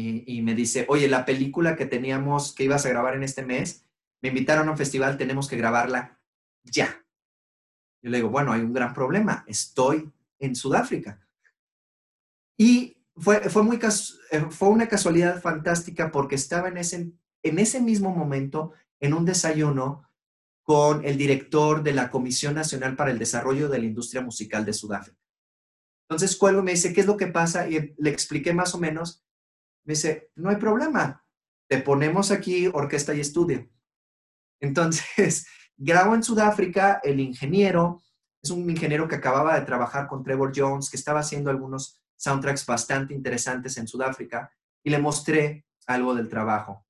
y, 0.00 0.42
me 0.42 0.54
dice, 0.54 0.86
oye, 0.88 1.08
la 1.08 1.24
película 1.24 1.74
que 1.74 1.84
teníamos, 1.84 2.54
que 2.54 2.62
ibas 2.62 2.86
a 2.86 2.88
grabar 2.88 3.16
en 3.16 3.24
este 3.24 3.44
mes, 3.44 3.84
me 4.22 4.28
invitaron 4.28 4.68
a 4.68 4.70
un 4.70 4.76
festival, 4.78 5.18
tenemos 5.18 5.48
que 5.48 5.56
grabarla 5.56 6.20
ya. 6.62 7.04
Yo 8.00 8.10
le 8.10 8.18
digo, 8.18 8.28
bueno, 8.28 8.52
hay 8.52 8.60
un 8.60 8.72
gran 8.72 8.94
problema, 8.94 9.44
estoy 9.48 10.08
en 10.38 10.54
Sudáfrica. 10.54 11.26
Y 12.56 13.02
fue, 13.16 13.40
fue, 13.50 13.64
muy 13.64 13.80
eh, 14.30 14.44
fue 14.50 14.68
una 14.68 14.86
casualidad 14.86 15.42
fantástica 15.42 16.12
porque 16.12 16.36
estaba 16.36 16.68
en 16.68 16.76
ese, 16.76 17.10
en 17.42 17.58
ese 17.58 17.80
mismo 17.80 18.14
momento 18.14 18.74
en 19.00 19.14
un 19.14 19.24
desayuno 19.24 20.08
con 20.62 21.04
el 21.04 21.16
director 21.16 21.82
de 21.82 21.94
la 21.94 22.08
Comisión 22.08 22.54
Nacional 22.54 22.94
para 22.94 23.10
el 23.10 23.18
Desarrollo 23.18 23.68
de 23.68 23.80
la 23.80 23.86
Industria 23.86 24.22
Musical 24.22 24.64
de 24.64 24.74
Sudáfrica. 24.74 25.18
Entonces 26.08 26.36
cuelgo 26.36 26.60
y 26.60 26.64
me 26.64 26.70
dice, 26.70 26.92
¿qué 26.92 27.00
es 27.00 27.06
lo 27.08 27.16
que 27.16 27.26
pasa? 27.26 27.68
Y 27.68 27.94
le 27.98 28.10
expliqué 28.10 28.52
más 28.52 28.76
o 28.76 28.78
menos. 28.78 29.24
Me 29.88 29.94
dice, 29.94 30.30
no 30.36 30.50
hay 30.50 30.56
problema, 30.56 31.24
te 31.66 31.78
ponemos 31.78 32.30
aquí 32.30 32.66
orquesta 32.66 33.14
y 33.14 33.20
estudio. 33.20 33.66
Entonces, 34.60 35.46
grabo 35.78 36.14
en 36.14 36.22
Sudáfrica, 36.22 37.00
el 37.02 37.20
ingeniero, 37.20 38.02
es 38.42 38.50
un 38.50 38.68
ingeniero 38.68 39.08
que 39.08 39.16
acababa 39.16 39.58
de 39.58 39.64
trabajar 39.64 40.06
con 40.06 40.22
Trevor 40.22 40.52
Jones, 40.54 40.90
que 40.90 40.98
estaba 40.98 41.20
haciendo 41.20 41.48
algunos 41.48 42.02
soundtracks 42.16 42.66
bastante 42.66 43.14
interesantes 43.14 43.78
en 43.78 43.88
Sudáfrica, 43.88 44.52
y 44.84 44.90
le 44.90 44.98
mostré 44.98 45.64
algo 45.86 46.14
del 46.14 46.28
trabajo 46.28 46.86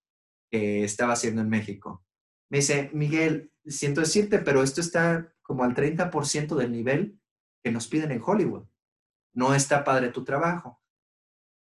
que 0.51 0.83
estaba 0.83 1.13
haciendo 1.13 1.41
en 1.41 1.49
México. 1.49 2.05
Me 2.51 2.59
dice, 2.59 2.91
Miguel, 2.93 3.53
siento 3.65 4.01
decirte, 4.01 4.41
pero 4.41 4.65
esto 4.65 4.81
está 4.81 5.33
como 5.43 5.63
al 5.63 5.75
30% 5.75 6.57
del 6.57 6.73
nivel 6.73 7.21
que 7.63 7.71
nos 7.71 7.87
piden 7.87 8.11
en 8.11 8.23
Hollywood 8.25 8.67
no 9.39 9.55
está 9.55 9.85
padre 9.85 10.09
tu 10.09 10.25
trabajo. 10.25 10.83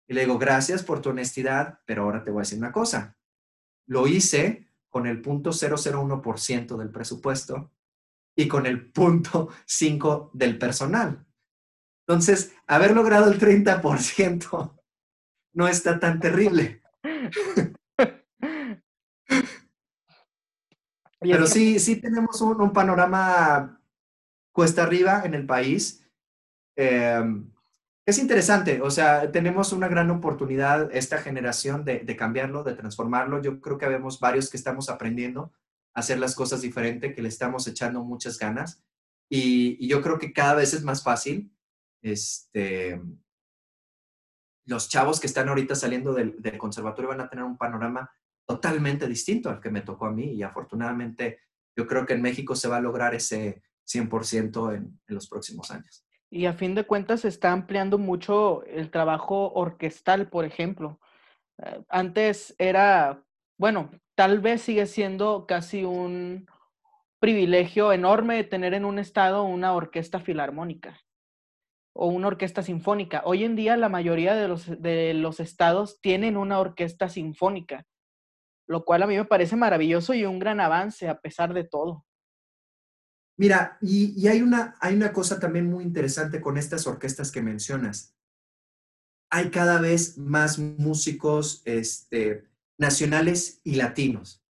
Y 0.08 0.14
le 0.14 0.22
digo, 0.22 0.38
gracias 0.38 0.82
por 0.82 1.02
tu 1.02 1.10
honestidad, 1.10 1.80
pero 1.84 2.04
ahora 2.04 2.24
te 2.24 2.30
voy 2.30 2.40
a 2.40 2.42
decir 2.42 2.58
una 2.58 2.72
cosa. 2.72 3.16
Lo 3.86 4.06
hice 4.06 4.68
con 4.88 5.06
el 5.06 5.20
punto 5.20 5.50
001% 5.50 6.76
del 6.76 6.90
presupuesto 6.90 7.70
y 8.34 8.48
con 8.48 8.64
el 8.66 8.90
punto 8.90 9.50
5 9.66 10.30
del 10.32 10.58
personal. 10.58 11.26
Entonces, 12.06 12.54
haber 12.66 12.94
logrado 12.94 13.30
el 13.30 13.38
30% 13.38 14.80
no 15.52 15.68
está 15.68 16.00
tan 16.00 16.20
terrible. 16.20 16.82
Pero 21.20 21.46
sí, 21.46 21.78
sí 21.80 21.96
tenemos 22.00 22.40
un, 22.40 22.72
panorama 22.72 23.82
cuesta 24.52 24.84
arriba 24.84 25.22
en 25.24 25.34
el 25.34 25.44
país. 25.44 26.02
Em, 26.76 27.52
es 28.08 28.18
interesante, 28.18 28.80
o 28.80 28.90
sea, 28.90 29.30
tenemos 29.32 29.74
una 29.74 29.86
gran 29.86 30.10
oportunidad 30.10 30.88
esta 30.96 31.18
generación 31.18 31.84
de, 31.84 32.16
cambiarlo, 32.16 32.64
de 32.64 32.72
transformarlo. 32.72 33.42
Yo 33.42 33.60
creo 33.60 33.76
que 33.76 33.86
vemos 33.86 34.18
varios 34.18 34.48
que 34.48 34.56
estamos 34.56 34.88
aprendiendo 34.88 35.52
a 35.92 36.00
hacer 36.00 36.18
las 36.18 36.34
cosas 36.34 36.62
diferente, 36.62 37.14
que 37.14 37.20
le 37.20 37.28
estamos 37.28 37.66
echando 37.66 38.02
muchas 38.02 38.38
ganas 38.38 38.82
y, 39.28 39.86
yo 39.86 40.00
creo 40.00 40.18
que 40.18 40.32
cada 40.32 40.54
vez 40.54 40.72
es 40.72 40.82
más 40.84 41.02
fácil. 41.02 41.52
Este, 42.00 42.98
los 44.64 44.88
chavos 44.88 45.20
que 45.20 45.26
están 45.26 45.50
ahorita 45.50 45.74
saliendo 45.74 46.14
del, 46.14 46.34
conservatorio 46.56 47.10
van 47.10 47.20
a 47.20 47.28
tener 47.28 47.44
un 47.44 47.58
panorama 47.58 48.10
totalmente 48.46 49.06
distinto 49.06 49.50
al 49.50 49.60
que 49.60 49.70
me 49.70 49.82
tocó 49.82 50.06
a 50.06 50.12
mí 50.12 50.32
y 50.32 50.42
afortunadamente 50.42 51.40
yo 51.76 51.86
creo 51.86 52.06
que 52.06 52.14
en 52.14 52.22
México 52.22 52.56
se 52.56 52.68
va 52.68 52.78
a 52.78 52.80
lograr 52.80 53.14
ese 53.14 53.62
100% 53.86 54.74
en 54.74 54.98
los 55.08 55.28
próximos 55.28 55.70
años. 55.70 56.07
Y 56.30 56.46
a 56.46 56.52
fin 56.52 56.74
de 56.74 56.84
cuentas 56.84 57.20
se 57.20 57.28
está 57.28 57.52
ampliando 57.52 57.98
mucho 57.98 58.62
el 58.64 58.90
trabajo 58.90 59.52
orquestal, 59.52 60.28
por 60.28 60.44
ejemplo. 60.44 61.00
Eh, 61.58 61.82
antes 61.88 62.54
era, 62.58 63.22
bueno, 63.56 63.90
tal 64.14 64.40
vez 64.40 64.62
sigue 64.62 64.86
siendo 64.86 65.46
casi 65.46 65.84
un 65.84 66.46
privilegio 67.18 67.92
enorme 67.92 68.44
tener 68.44 68.74
en 68.74 68.84
un 68.84 68.98
estado 68.98 69.42
una 69.42 69.72
orquesta 69.72 70.20
filarmónica 70.20 71.00
o 71.94 72.06
una 72.06 72.28
orquesta 72.28 72.62
sinfónica. 72.62 73.22
Hoy 73.24 73.44
en 73.44 73.56
día 73.56 73.76
la 73.76 73.88
mayoría 73.88 74.36
de 74.36 74.46
los, 74.46 74.80
de 74.80 75.14
los 75.14 75.40
estados 75.40 76.00
tienen 76.00 76.36
una 76.36 76.60
orquesta 76.60 77.08
sinfónica, 77.08 77.86
lo 78.68 78.84
cual 78.84 79.02
a 79.02 79.06
mí 79.08 79.16
me 79.16 79.24
parece 79.24 79.56
maravilloso 79.56 80.14
y 80.14 80.24
un 80.24 80.38
gran 80.38 80.60
avance 80.60 81.08
a 81.08 81.20
pesar 81.20 81.54
de 81.54 81.64
todo. 81.64 82.04
Mira, 83.38 83.78
y, 83.80 84.26
hay, 84.26 84.42
una, 84.42 84.74
hay 84.80 84.96
una 84.96 85.12
cosa 85.12 85.38
también 85.38 85.70
muy 85.70 85.84
interesante 85.84 86.40
con 86.40 86.58
estas 86.58 86.88
orquestas 86.88 87.30
que 87.30 87.40
mencionas. 87.40 88.16
Hay 89.30 89.50
cada 89.50 89.80
vez 89.80 90.18
más 90.18 90.58
músicos 90.58 91.62
este, 91.64 92.48
nacionales 92.78 93.60
y 93.62 93.76
latinos, 93.76 94.42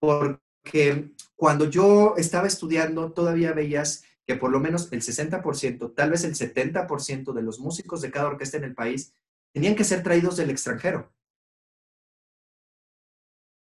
porque 0.00 1.14
cuando 1.36 1.70
yo 1.70 2.14
estaba 2.16 2.48
estudiando 2.48 3.12
todavía 3.12 3.52
veías 3.52 4.02
que 4.26 4.34
por 4.34 4.50
lo 4.50 4.58
menos 4.58 4.90
el 4.92 5.02
60%, 5.02 5.94
tal 5.94 6.10
vez 6.10 6.24
el 6.24 6.34
70% 6.34 7.32
de 7.32 7.42
los 7.42 7.60
músicos 7.60 8.00
de 8.00 8.10
cada 8.10 8.26
orquesta 8.26 8.56
en 8.56 8.64
el 8.64 8.74
país 8.74 9.14
tenían 9.52 9.76
que 9.76 9.84
ser 9.84 10.02
traídos 10.02 10.36
del 10.36 10.50
extranjero. 10.50 11.12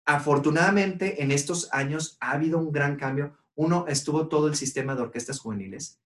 Afortunadamente, 0.06 1.22
en 1.24 1.32
estos 1.32 1.72
años 1.72 2.18
ha 2.20 2.32
habido 2.32 2.58
un 2.58 2.70
gran 2.70 2.96
cambio 2.96 3.36
uno, 3.54 3.86
estuvo 3.88 4.28
todo 4.28 4.48
el 4.48 4.56
sistema 4.56 4.94
de 4.94 5.02
orquestas 5.02 5.38
juveniles. 5.38 6.00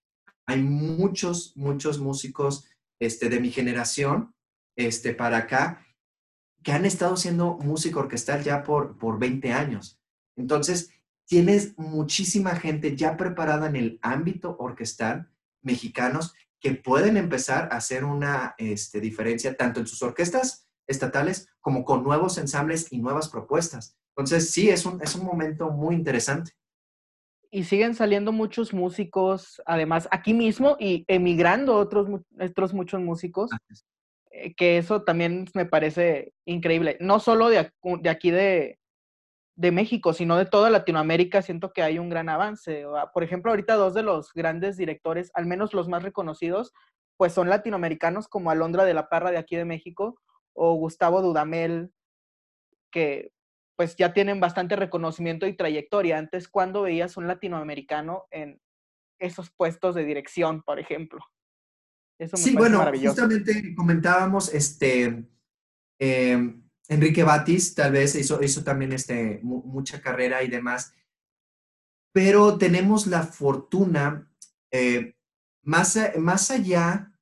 Hay 0.47 0.63
muchos, 0.63 1.57
muchos 1.57 1.99
músicos 1.99 2.67
este, 3.01 3.29
de 3.29 3.41
mi 3.41 3.51
generación 3.51 4.35
este, 4.77 5.15
para 5.15 5.39
acá 5.39 5.85
que 6.63 6.73
han 6.73 6.85
estado 6.85 7.17
siendo 7.17 7.57
música 7.59 8.01
orquestal 8.01 8.43
ya 8.43 8.63
por, 8.63 8.99
por 8.99 9.19
20 9.19 9.53
años. 9.53 10.01
Entonces, 10.37 10.91
tienes 11.27 11.77
muchísima 11.79 12.57
gente 12.57 12.97
ya 12.97 13.17
preparada 13.17 13.69
en 13.69 13.77
el 13.77 13.99
ámbito 14.03 14.57
orquestal, 14.59 15.31
mexicanos, 15.63 16.35
que 16.61 16.75
pueden 16.75 17.17
empezar 17.17 17.69
a 17.71 17.77
hacer 17.77 18.05
una 18.05 18.55
este, 18.59 19.01
diferencia 19.01 19.57
tanto 19.57 19.81
en 19.81 19.87
sus 19.87 20.03
orquestas 20.03 20.67
estatales 20.87 21.49
como 21.61 21.85
con 21.85 22.03
nuevos 22.03 22.39
ensambles 22.39 22.89
y 22.91 22.99
nuevas 22.99 23.29
propuestas. 23.29 23.97
Entonces, 24.17 24.51
sí, 24.51 24.69
es 24.69 24.85
un, 24.85 25.01
es 25.03 25.15
un 25.15 25.25
momento 25.25 25.71
muy 25.71 25.95
interesante 25.95 26.53
y 27.51 27.65
siguen 27.65 27.95
saliendo 27.95 28.33
muchos 28.33 28.75
músicos, 28.75 29.63
además, 29.65 30.09
aquí 30.11 30.35
mismo 30.35 30.77
y 30.79 31.05
emigrando 31.09 31.77
otros, 31.77 32.09
otros 32.39 32.75
muchos 32.75 33.01
músicos, 33.01 33.51
eh, 34.31 34.55
que 34.55 34.79
eso 34.79 35.03
también 35.03 35.47
me 35.55 35.65
parece 35.65 36.33
increíble. 36.45 36.99
No 37.01 37.21
solo 37.21 37.49
de, 37.49 37.73
de 38.01 38.11
aquí 38.11 38.31
de, 38.31 38.79
de, 39.57 39.73
México, 39.73 40.13
sino 40.13 40.37
de 40.37 40.45
toda 40.45 40.69
Latinoamérica, 40.69 41.41
siento 41.41 41.73
que 41.73 41.83
hay 41.83 41.99
un 41.99 42.11
gran 42.11 42.29
avance. 42.29 42.85
Por 43.15 43.23
ejemplo, 43.23 43.51
ahorita 43.51 43.75
dos 43.77 43.95
de 43.95 44.03
los 44.03 44.33
grandes 44.35 44.77
directores, 44.77 45.31
al 45.35 45.47
menos 45.47 45.73
los 45.73 45.89
más 45.89 46.03
reconocidos, 46.03 46.73
pues 47.17 47.33
son 47.33 47.49
latinoamericanos 47.49 48.29
como 48.29 48.51
Alondra 48.51 48.85
de 48.85 48.95
la 48.95 49.09
Parra 49.09 49.31
de 49.31 49.39
aquí 49.39 49.57
de 49.57 49.65
México 49.65 50.21
o 50.53 50.75
Gustavo 50.75 51.23
Dudamel, 51.23 51.93
que 52.93 53.33
pues 53.79 53.95
ya 53.95 54.13
tienen 54.13 54.41
bastante 54.41 54.75
reconocimiento 54.75 55.47
y 55.47 55.57
trayectoria. 55.57 56.19
Antes, 56.19 56.49
cuando 56.49 56.83
veías 56.83 57.17
un 57.17 57.29
latinoamericano 57.29 58.27
en 58.33 58.61
esos 59.21 59.51
puestos 59.51 59.95
de 59.95 60.05
dirección, 60.05 60.63
por 60.65 60.81
ejemplo? 60.81 61.21
Eso 62.19 62.37
me 62.37 62.43
sí, 62.43 62.57
bueno, 62.57 62.85
justamente 63.01 63.77
comentábamos, 63.77 64.53
este, 64.53 65.25
em, 66.01 66.69
Enrique 66.89 67.23
Batis 67.23 67.77
tal 67.77 67.93
vez 67.93 68.17
hizo, 68.17 68.43
hizo 68.43 68.65
también 68.65 68.93
este, 68.93 69.39
mucha 69.45 70.03
carrera 70.03 70.43
y 70.43 70.49
demás, 70.49 70.93
pero 72.13 72.59
tenemos 72.59 73.07
la 73.07 73.23
fortuna, 73.23 74.29
eh, 74.73 75.15
más, 75.63 75.97
más 76.19 76.51
allá 76.51 77.13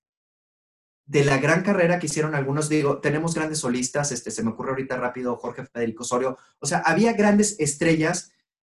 de 1.07 1.25
la 1.25 1.39
gran 1.39 1.63
carrera 1.63 1.99
que 1.99 2.07
hicieron 2.07 2.35
algunos, 2.35 2.69
digo, 2.69 2.99
tenemos 2.99 3.35
grandes 3.35 3.61
solistas, 3.61 4.11
este, 4.11 4.31
se 4.31 4.43
me 4.43 4.51
ocurre 4.51 4.71
ahorita 4.71 4.97
rápido 4.97 5.37
Jorge 5.37 5.65
Federico 5.65 6.03
Osorio, 6.03 6.37
o 6.59 6.67
sea, 6.67 6.79
había 6.79 7.13
grandes 7.13 7.57
estrellas, 7.61 8.33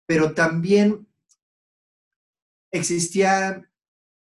pero 0.07 0.35
también 0.35 1.07
existía 2.73 3.69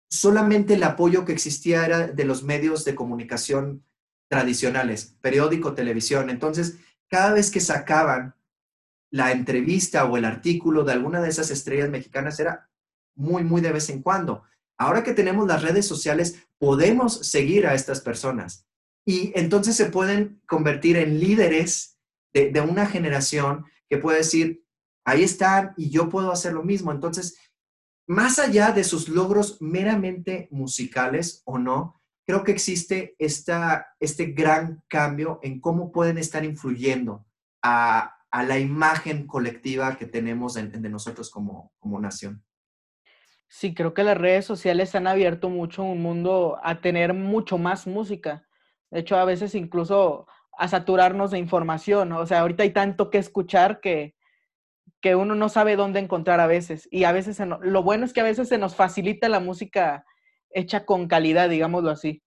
solamente 0.08 0.74
el 0.74 0.82
apoyo 0.82 1.24
que 1.24 1.32
existía 1.32 1.84
era 1.86 2.06
de 2.06 2.24
los 2.24 2.42
medios 2.42 2.84
de 2.84 2.94
comunicación 2.94 3.84
tradicionales, 4.28 5.16
periódico, 5.20 5.74
televisión. 5.74 6.30
Entonces, 6.30 6.78
cada 7.08 7.34
vez 7.34 7.50
que 7.50 7.60
sacaban 7.60 8.34
la 9.10 9.32
entrevista 9.32 10.06
o 10.06 10.16
el 10.16 10.24
artículo 10.24 10.84
de 10.84 10.92
alguna 10.92 11.20
de 11.20 11.28
esas 11.28 11.50
estrellas 11.50 11.90
mexicanas 11.90 12.40
era 12.40 12.70
muy, 13.14 13.44
muy 13.44 13.60
de 13.60 13.72
vez 13.72 13.90
en 13.90 14.02
cuando. 14.02 14.42
Ahora 14.82 15.04
que 15.04 15.12
tenemos 15.14 15.46
las 15.46 15.62
redes 15.62 15.86
sociales, 15.86 16.44
podemos 16.58 17.28
seguir 17.28 17.68
a 17.68 17.74
estas 17.74 18.00
personas 18.00 18.66
y 19.06 19.32
entonces 19.36 19.76
se 19.76 19.86
pueden 19.86 20.42
convertir 20.44 20.96
en 20.96 21.20
líderes 21.20 22.00
de, 22.32 22.60
una 22.60 22.86
generación 22.86 23.64
que 23.88 23.98
puede 23.98 24.18
decir, 24.18 24.64
ahí 25.04 25.22
están 25.22 25.72
y 25.76 25.90
yo 25.90 26.08
puedo 26.08 26.32
hacer 26.32 26.52
lo 26.52 26.64
mismo. 26.64 26.90
Entonces, 26.90 27.38
más 28.08 28.40
allá 28.40 28.72
de 28.72 28.82
sus 28.82 29.08
logros 29.08 29.62
meramente 29.62 30.48
musicales 30.50 31.42
o 31.44 31.58
no, 31.58 32.02
creo 32.26 32.42
que 32.42 32.50
existe 32.50 33.14
este 33.20 34.26
gran 34.32 34.82
cambio 34.88 35.38
en 35.44 35.60
cómo 35.60 35.92
pueden 35.92 36.18
estar 36.18 36.44
influyendo 36.44 37.24
a, 37.62 38.16
la 38.32 38.58
imagen 38.58 39.28
colectiva 39.28 39.96
que 39.96 40.06
tenemos 40.06 40.54
de, 40.54 40.66
de 40.66 40.88
nosotros 40.88 41.30
como 41.30 42.00
nación. 42.00 42.42
Sí, 43.54 43.74
creo 43.74 43.92
que 43.92 44.02
las 44.02 44.16
redes 44.16 44.46
sociales 44.46 44.94
han 44.94 45.06
abierto 45.06 45.50
mucho 45.50 45.82
un 45.82 46.00
mundo 46.00 46.58
a 46.64 46.80
tener 46.80 47.12
mucho 47.12 47.58
más 47.58 47.86
música. 47.86 48.48
De 48.90 49.00
hecho, 49.00 49.16
a 49.16 49.26
veces 49.26 49.54
incluso 49.54 50.26
a 50.56 50.68
saturarnos 50.68 51.30
de 51.30 51.38
información. 51.38 52.12
O 52.12 52.26
sea, 52.26 52.40
ahorita 52.40 52.62
hay 52.62 52.70
tanto 52.70 53.10
que 53.10 53.18
escuchar 53.18 53.80
que, 53.80 54.14
que 55.02 55.16
uno 55.16 55.34
no 55.34 55.50
sabe 55.50 55.76
dónde 55.76 56.00
encontrar 56.00 56.40
a 56.40 56.46
veces. 56.46 56.88
Y 56.90 57.04
a 57.04 57.12
veces, 57.12 57.38
lo 57.60 57.82
bueno 57.82 58.06
es 58.06 58.14
que 58.14 58.22
a 58.22 58.24
veces 58.24 58.48
se 58.48 58.56
nos 58.56 58.74
facilita 58.74 59.28
la 59.28 59.38
música 59.38 60.06
hecha 60.48 60.86
con 60.86 61.06
calidad, 61.06 61.50
digámoslo 61.50 61.90
así. 61.90 62.22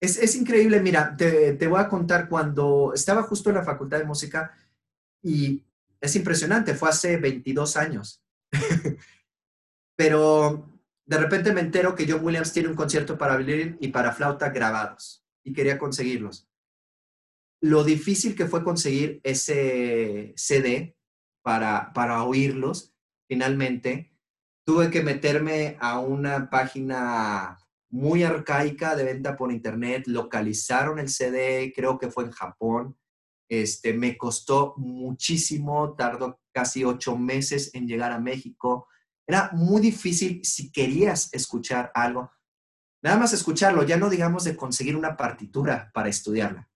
Es, 0.00 0.34
increíble, 0.34 0.80
mira, 0.80 1.16
te, 1.18 1.52
te, 1.52 1.68
voy 1.68 1.80
a 1.80 1.88
contar 1.90 2.30
cuando 2.30 2.92
estaba 2.94 3.24
justo 3.24 3.50
en 3.50 3.56
la 3.56 3.64
Facultad 3.64 3.98
de 3.98 4.06
Música 4.06 4.54
y 5.22 5.62
es 6.00 6.16
impresionante, 6.16 6.72
fue 6.72 6.88
hace 6.88 7.18
22 7.18 7.76
años. 7.76 8.22
Pero 10.00 10.66
de 11.04 11.18
repente 11.18 11.52
me 11.52 11.60
entero 11.60 11.94
que 11.94 12.10
John 12.10 12.24
Williams 12.24 12.54
tiene 12.54 12.70
un 12.70 12.74
concierto 12.74 13.18
para 13.18 13.36
violín 13.36 13.76
y 13.82 13.88
para 13.88 14.12
flauta 14.12 14.48
grabados 14.48 15.26
y 15.44 15.52
quería 15.52 15.78
conseguirlos. 15.78 16.48
Lo 17.60 17.84
difícil 17.84 18.34
que 18.34 18.46
fue 18.46 18.64
conseguir 18.64 19.20
ese 19.24 20.32
CD 20.36 20.96
para, 21.42 21.92
para 21.92 22.24
oírlos, 22.24 22.94
finalmente, 23.28 24.16
tuve 24.64 24.90
que 24.90 25.02
meterme 25.02 25.76
a 25.80 26.00
una 26.00 26.48
página 26.48 27.58
muy 27.90 28.22
arcaica 28.22 28.96
de 28.96 29.04
venta 29.04 29.36
por 29.36 29.52
internet, 29.52 30.04
localizaron 30.06 30.98
el 30.98 31.10
CD, 31.10 31.74
creo 31.76 31.98
que 31.98 32.10
fue 32.10 32.24
en 32.24 32.30
Japón, 32.30 32.98
este, 33.50 33.92
me 33.92 34.16
costó 34.16 34.72
muchísimo, 34.78 35.94
tardó 35.94 36.40
casi 36.54 36.84
ocho 36.84 37.18
meses 37.18 37.74
en 37.74 37.86
llegar 37.86 38.12
a 38.12 38.18
México. 38.18 38.86
Era 39.30 39.48
muy 39.52 39.80
difícil 39.80 40.44
si 40.44 40.72
querías 40.72 41.32
escuchar 41.32 41.92
algo. 41.94 42.32
Nada 43.00 43.16
más 43.16 43.32
escucharlo, 43.32 43.84
ya 43.84 43.96
no 43.96 44.10
digamos 44.10 44.42
de 44.42 44.56
conseguir 44.56 44.96
una 44.96 45.16
partitura 45.16 45.92
para 45.94 46.08
estudiarla. 46.08 46.68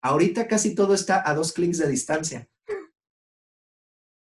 Ahorita 0.00 0.48
casi 0.48 0.74
todo 0.74 0.94
está 0.94 1.22
a 1.28 1.34
dos 1.34 1.52
clics 1.52 1.76
de 1.76 1.88
distancia. 1.88 2.48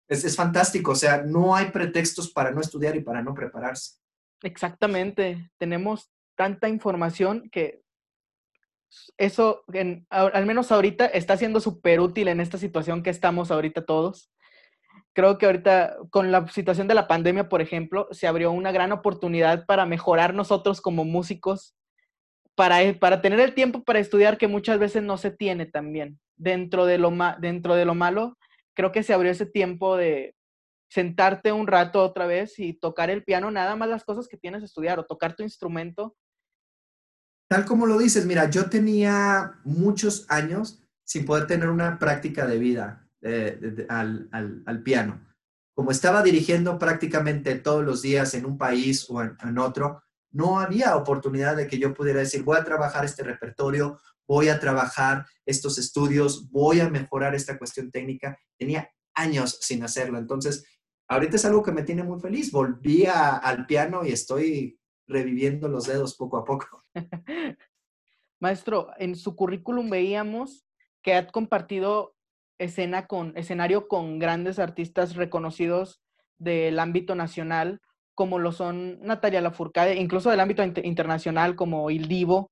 Es, 0.09 0.25
es 0.25 0.35
fantástico, 0.35 0.93
o 0.93 0.95
sea, 0.95 1.25
no 1.25 1.55
hay 1.55 1.71
pretextos 1.71 2.33
para 2.33 2.53
no 2.53 2.63
estudiar 2.63 2.97
y 2.97 3.01
para 3.01 3.23
no 3.23 3.35
prepararse. 3.35 3.99
Exactamente, 4.43 5.51
tenemos 5.59 6.11
tanta 6.35 6.71
información 6.71 7.51
que 7.51 7.83
eso, 9.19 9.63
al 10.09 10.47
menos 10.47 10.73
ahorita, 10.73 11.05
está 11.05 11.37
siendo 11.37 11.61
súper 11.61 12.01
útil 12.01 12.29
en 12.29 12.41
esta 12.41 12.57
situación 12.57 13.03
que 13.03 13.11
estamos 13.11 13.51
ahorita 13.51 13.85
todos. 13.85 14.31
Creo 15.15 15.39
que 15.39 15.47
ahorita, 15.47 15.97
con 16.11 16.33
la 16.33 16.49
situación 16.49 16.89
de 16.89 16.95
la 16.95 17.07
pandemia, 17.07 17.49
por 17.49 17.61
ejemplo, 17.61 18.09
se 18.13 18.27
abrió 18.27 18.51
una 18.53 18.73
gran 18.73 18.93
oportunidad 18.93 19.67
para 19.67 19.87
mejorar 19.87 20.35
nosotros 20.35 20.81
como 20.81 21.05
músicos, 21.05 21.75
para, 22.55 22.83
e, 22.83 22.95
para 22.95 23.21
tener 23.21 23.41
el 23.41 23.55
tiempo 23.55 23.83
para 23.83 23.99
estudiar 23.99 24.39
que 24.39 24.49
muchas 24.49 24.79
veces 24.79 25.03
no 25.03 25.17
se 25.19 25.31
tiene 25.31 25.67
también. 25.67 26.19
Dentro 26.37 26.87
de, 26.87 26.99
lo 26.99 27.13
dentro 27.41 27.75
de 27.75 27.85
lo 27.85 27.95
malo, 27.95 28.39
creo 28.75 28.93
que 28.93 29.03
se 29.03 29.13
abrió 29.13 29.31
ese 29.31 29.47
tiempo 29.47 29.97
de 29.97 30.35
sentarte 30.91 31.53
un 31.53 31.67
rato 31.67 32.03
otra 32.03 32.27
vez 32.27 32.59
y 32.59 32.75
tocar 32.75 33.11
el 33.11 33.25
piano, 33.25 33.51
nada 33.51 33.77
más 33.77 33.89
las 33.89 34.05
cosas 34.05 34.29
que 34.29 34.37
tienes 34.37 34.61
que 34.61 34.67
estudiar 34.67 34.99
o 34.99 35.05
tocar 35.05 35.35
tu 35.35 35.43
instrumento 35.43 36.15
Tal 37.53 37.67
como 37.67 37.85
lo 37.85 37.99
dices, 37.99 38.25
mira, 38.25 38.49
yo 38.49 38.71
tenía 38.71 39.61
muchos 39.63 40.25
años 40.31 40.83
sin 41.05 41.27
poder 41.27 41.47
tener 41.47 41.69
una 41.69 41.99
práctica 41.99 42.47
de 42.47 42.57
vida 42.57 43.07
eh, 43.23 43.87
al, 43.89 44.83
piano. 44.85 45.25
Como 45.75 45.91
estaba 45.91 46.23
dirigiendo 46.23 46.79
prácticamente 46.79 47.55
todos 47.55 47.85
los 47.85 48.03
días 48.03 48.35
en 48.35 48.45
un 48.45 48.59
país 48.59 49.07
o 49.09 49.23
en, 49.23 49.59
otro, 49.59 50.03
no 50.31 50.59
había 50.59 50.97
oportunidad 50.97 51.57
de 51.57 51.67
que 51.67 51.79
yo 51.79 51.95
pudiera 51.95 52.21
decir, 52.21 52.43
voy 52.43 52.59
a 52.59 52.65
trabajar 52.65 53.05
este 53.05 53.23
repertorio, 53.23 54.01
voy 54.27 54.49
a 54.49 54.59
trabajar 54.59 55.27
estos 55.47 55.79
estudios, 55.79 56.51
voy 56.51 56.81
a 56.81 56.91
mejorar 56.91 57.35
esta 57.35 57.59
cuestión 57.59 57.91
técnica. 57.91 58.39
Tenía 58.59 58.91
años 59.15 59.59
sin 59.61 59.83
hacerlo. 59.85 60.19
Entonces, 60.19 60.65
ahorita 61.09 61.37
es 61.37 61.45
algo 61.45 61.63
que 61.63 61.73
me 61.73 61.85
tiene 61.85 62.03
muy 62.03 62.21
feliz. 62.21 62.51
Volví 62.51 63.07
al 63.07 63.67
piano 63.67 64.05
y 64.05 64.13
estoy 64.13 64.79
reviviendo 65.07 65.69
los 65.69 65.87
dedos 65.87 66.17
poco 66.17 66.39
a 66.39 66.45
poco. 66.45 66.83
Maestro, 68.41 68.91
en 68.99 69.15
su 69.15 69.37
currículum 69.37 69.89
veíamos 69.89 70.67
que 71.03 71.15
ha 71.15 71.27
compartido 71.29 72.17
escena 72.63 73.07
con, 73.07 73.37
escenario 73.37 73.89
con 73.89 74.19
grandes 74.19 74.59
artistas 74.59 75.17
reconocidos 75.17 76.01
del 76.39 76.79
ámbito 76.79 77.15
nacional, 77.15 77.81
como 78.15 78.39
lo 78.39 78.53
son 78.53 79.01
Natalia 79.01 79.41
Lafourcade, 79.41 79.97
incluso 79.97 80.31
del 80.31 80.41
ámbito 80.41 80.63
internacional, 80.63 81.55
como 81.57 81.91
Il 81.91 82.09
Divo, 82.09 82.51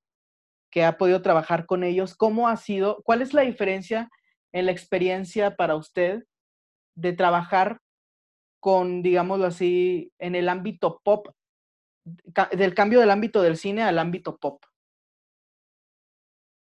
que 0.70 0.85
ha 0.85 0.96
podido 0.96 1.23
trabajar 1.23 1.66
con 1.66 1.85
ellos. 1.85 2.14
¿Cómo 2.14 2.49
ha 2.49 2.57
sido? 2.57 3.03
¿Cuál 3.05 3.23
es 3.23 3.35
la 3.35 3.42
diferencia 3.42 4.09
en 4.53 4.66
la 4.66 4.73
experiencia 4.73 5.57
para 5.57 5.77
usted 5.77 6.25
de 6.94 7.12
trabajar 7.12 7.79
con, 8.61 9.03
digámoslo 9.03 9.46
así, 9.46 10.12
en 10.18 10.35
el 10.35 10.49
ámbito 10.49 11.01
pop 11.03 11.29
del 12.05 12.75
cambio 12.75 13.01
del 13.01 13.11
ámbito 13.11 13.42
del 13.42 13.57
cine 13.57 13.83
al 13.83 13.99
ámbito 13.99 14.38
pop? 14.38 14.64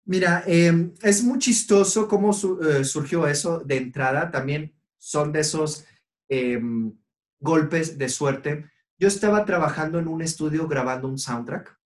Mira, 0.06 0.44
em, 0.46 0.94
es 1.02 1.24
muy 1.24 1.40
chistoso 1.40 2.08
cómo 2.08 2.32
eh, 2.32 2.84
surgió 2.84 3.28
eso 3.28 3.60
de 3.60 3.78
entrada. 3.78 4.30
También 4.32 4.76
son 4.98 5.32
de 5.32 5.40
esos 5.40 5.86
em, 6.30 6.94
golpes 7.40 7.98
de 7.98 8.10
suerte. 8.10 8.70
Yo 9.00 9.08
estaba 9.08 9.46
trabajando 9.46 10.00
en 10.00 10.08
un 10.08 10.22
estudio 10.22 10.68
grabando 10.68 11.08
un 11.08 11.18
soundtrack 11.18 11.78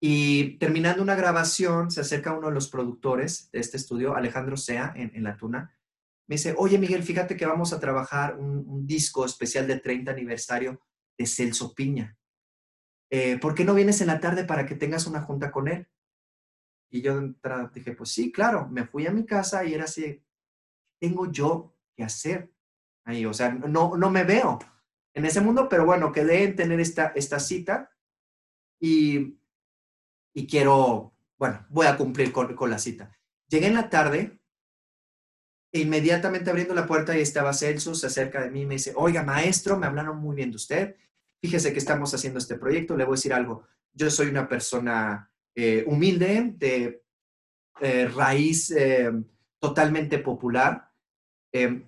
y 0.00 0.56
terminando 0.58 1.02
una 1.02 1.16
grabación, 1.16 1.90
se 1.90 2.00
acerca 2.00 2.32
uno 2.32 2.48
de 2.48 2.54
los 2.54 2.68
productores 2.68 3.50
de 3.50 3.58
este 3.58 3.76
estudio, 3.76 4.14
Alejandro 4.14 4.56
Sea, 4.56 4.92
en, 4.94 5.22
La 5.24 5.36
Tuna. 5.36 5.76
Me 6.28 6.36
dice, 6.36 6.54
oye 6.56 6.78
Miguel, 6.78 7.02
fíjate 7.02 7.36
que 7.36 7.46
vamos 7.46 7.72
a 7.72 7.80
trabajar 7.80 8.36
un, 8.38 8.64
un 8.68 8.86
disco 8.86 9.24
especial 9.24 9.66
de 9.66 9.80
30 9.80 10.12
aniversario 10.12 10.80
de 11.18 11.26
Celso 11.26 11.74
Piña. 11.74 12.16
Eh, 13.10 13.38
¿Por 13.38 13.54
qué 13.54 13.64
no 13.64 13.74
vienes 13.74 14.00
en 14.00 14.06
la 14.06 14.20
tarde 14.20 14.44
para 14.44 14.66
que 14.66 14.76
tengas 14.76 15.06
una 15.06 15.22
junta 15.22 15.50
con 15.50 15.66
él? 15.66 15.88
Y 16.90 17.02
yo 17.02 17.20
dije, 17.74 17.92
pues 17.92 18.10
sí, 18.10 18.32
claro, 18.32 18.68
me 18.68 18.86
fui 18.86 19.06
a 19.06 19.10
mi 19.10 19.26
casa 19.26 19.64
y 19.64 19.74
era 19.74 19.84
así, 19.84 20.24
tengo 20.98 21.30
yo 21.30 21.76
que 21.94 22.04
hacer 22.04 22.52
ahí? 23.04 23.26
O 23.26 23.34
sea, 23.34 23.50
no, 23.52 23.96
no 23.96 24.10
me 24.10 24.24
veo 24.24 24.58
en 25.14 25.24
ese 25.24 25.40
mundo, 25.40 25.68
pero 25.68 25.84
bueno, 25.84 26.12
quedé 26.12 26.44
en 26.44 26.56
tener 26.56 26.80
esta, 26.80 27.08
esta 27.14 27.38
cita 27.40 27.90
y, 28.80 29.38
y 30.34 30.46
quiero, 30.46 31.14
bueno, 31.38 31.66
voy 31.68 31.86
a 31.86 31.96
cumplir 31.96 32.32
con, 32.32 32.54
con 32.54 32.70
la 32.70 32.78
cita. 32.78 33.16
Llegué 33.48 33.66
en 33.66 33.74
la 33.74 33.90
tarde 33.90 34.40
e 35.72 35.80
inmediatamente 35.80 36.48
abriendo 36.48 36.74
la 36.74 36.86
puerta 36.86 37.16
y 37.16 37.20
estaba 37.20 37.52
Celso, 37.52 37.94
se 37.94 38.06
acerca 38.06 38.42
de 38.42 38.50
mí 38.50 38.64
me 38.64 38.74
dice, 38.74 38.94
oiga, 38.96 39.22
maestro, 39.22 39.78
me 39.78 39.86
hablaron 39.86 40.18
muy 40.18 40.36
bien 40.36 40.50
de 40.50 40.56
usted 40.56 40.96
fíjese 41.40 41.72
que 41.72 41.78
estamos 41.78 42.12
haciendo 42.14 42.38
este 42.38 42.56
proyecto, 42.56 42.96
le 42.96 43.04
voy 43.04 43.14
a 43.14 43.16
decir 43.16 43.32
algo, 43.32 43.66
yo 43.92 44.10
soy 44.10 44.28
una 44.28 44.48
persona 44.48 45.27
eh, 45.60 45.82
humilde, 45.88 46.54
de 46.56 47.02
eh, 47.80 48.06
raíz 48.06 48.70
eh, 48.70 49.10
totalmente 49.58 50.20
popular, 50.20 50.92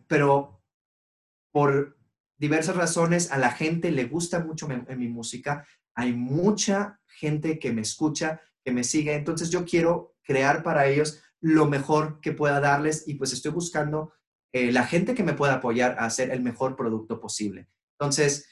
pero 0.09 0.61
por 1.52 1.96
diversas 2.37 2.74
razones 2.74 3.30
a 3.30 3.38
la 3.38 3.52
gente 3.52 3.92
le 3.92 4.06
gusta 4.06 4.40
mucho 4.40 4.66
mi 4.66 5.06
música, 5.06 5.64
hay 5.94 6.12
mucha 6.12 7.00
gente 7.06 7.61
que 7.61 7.70
me 7.72 7.83
escucha, 7.83 8.40
que 8.64 8.72
me 8.72 8.83
sigue, 8.83 9.14
entonces 9.14 9.50
yo 9.50 9.64
quiero 9.64 10.16
crear 10.24 10.64
para 10.64 10.88
ellos 10.88 11.22
lo 11.40 11.66
mejor 11.66 12.20
que 12.20 12.33
pueda 12.33 12.59
darles 12.59 13.06
y 13.06 13.14
pues 13.14 13.33
estoy 13.33 13.52
buscando 13.52 14.12
la 14.52 14.85
gente 14.85 15.14
que 15.14 15.22
me 15.22 15.35
pueda 15.35 15.54
apoyar 15.54 15.92
a 16.00 16.06
hacer 16.06 16.30
el 16.33 16.42
mejor 16.42 16.74
producto 16.74 17.20
posible. 17.20 17.68
Entonces, 18.00 18.48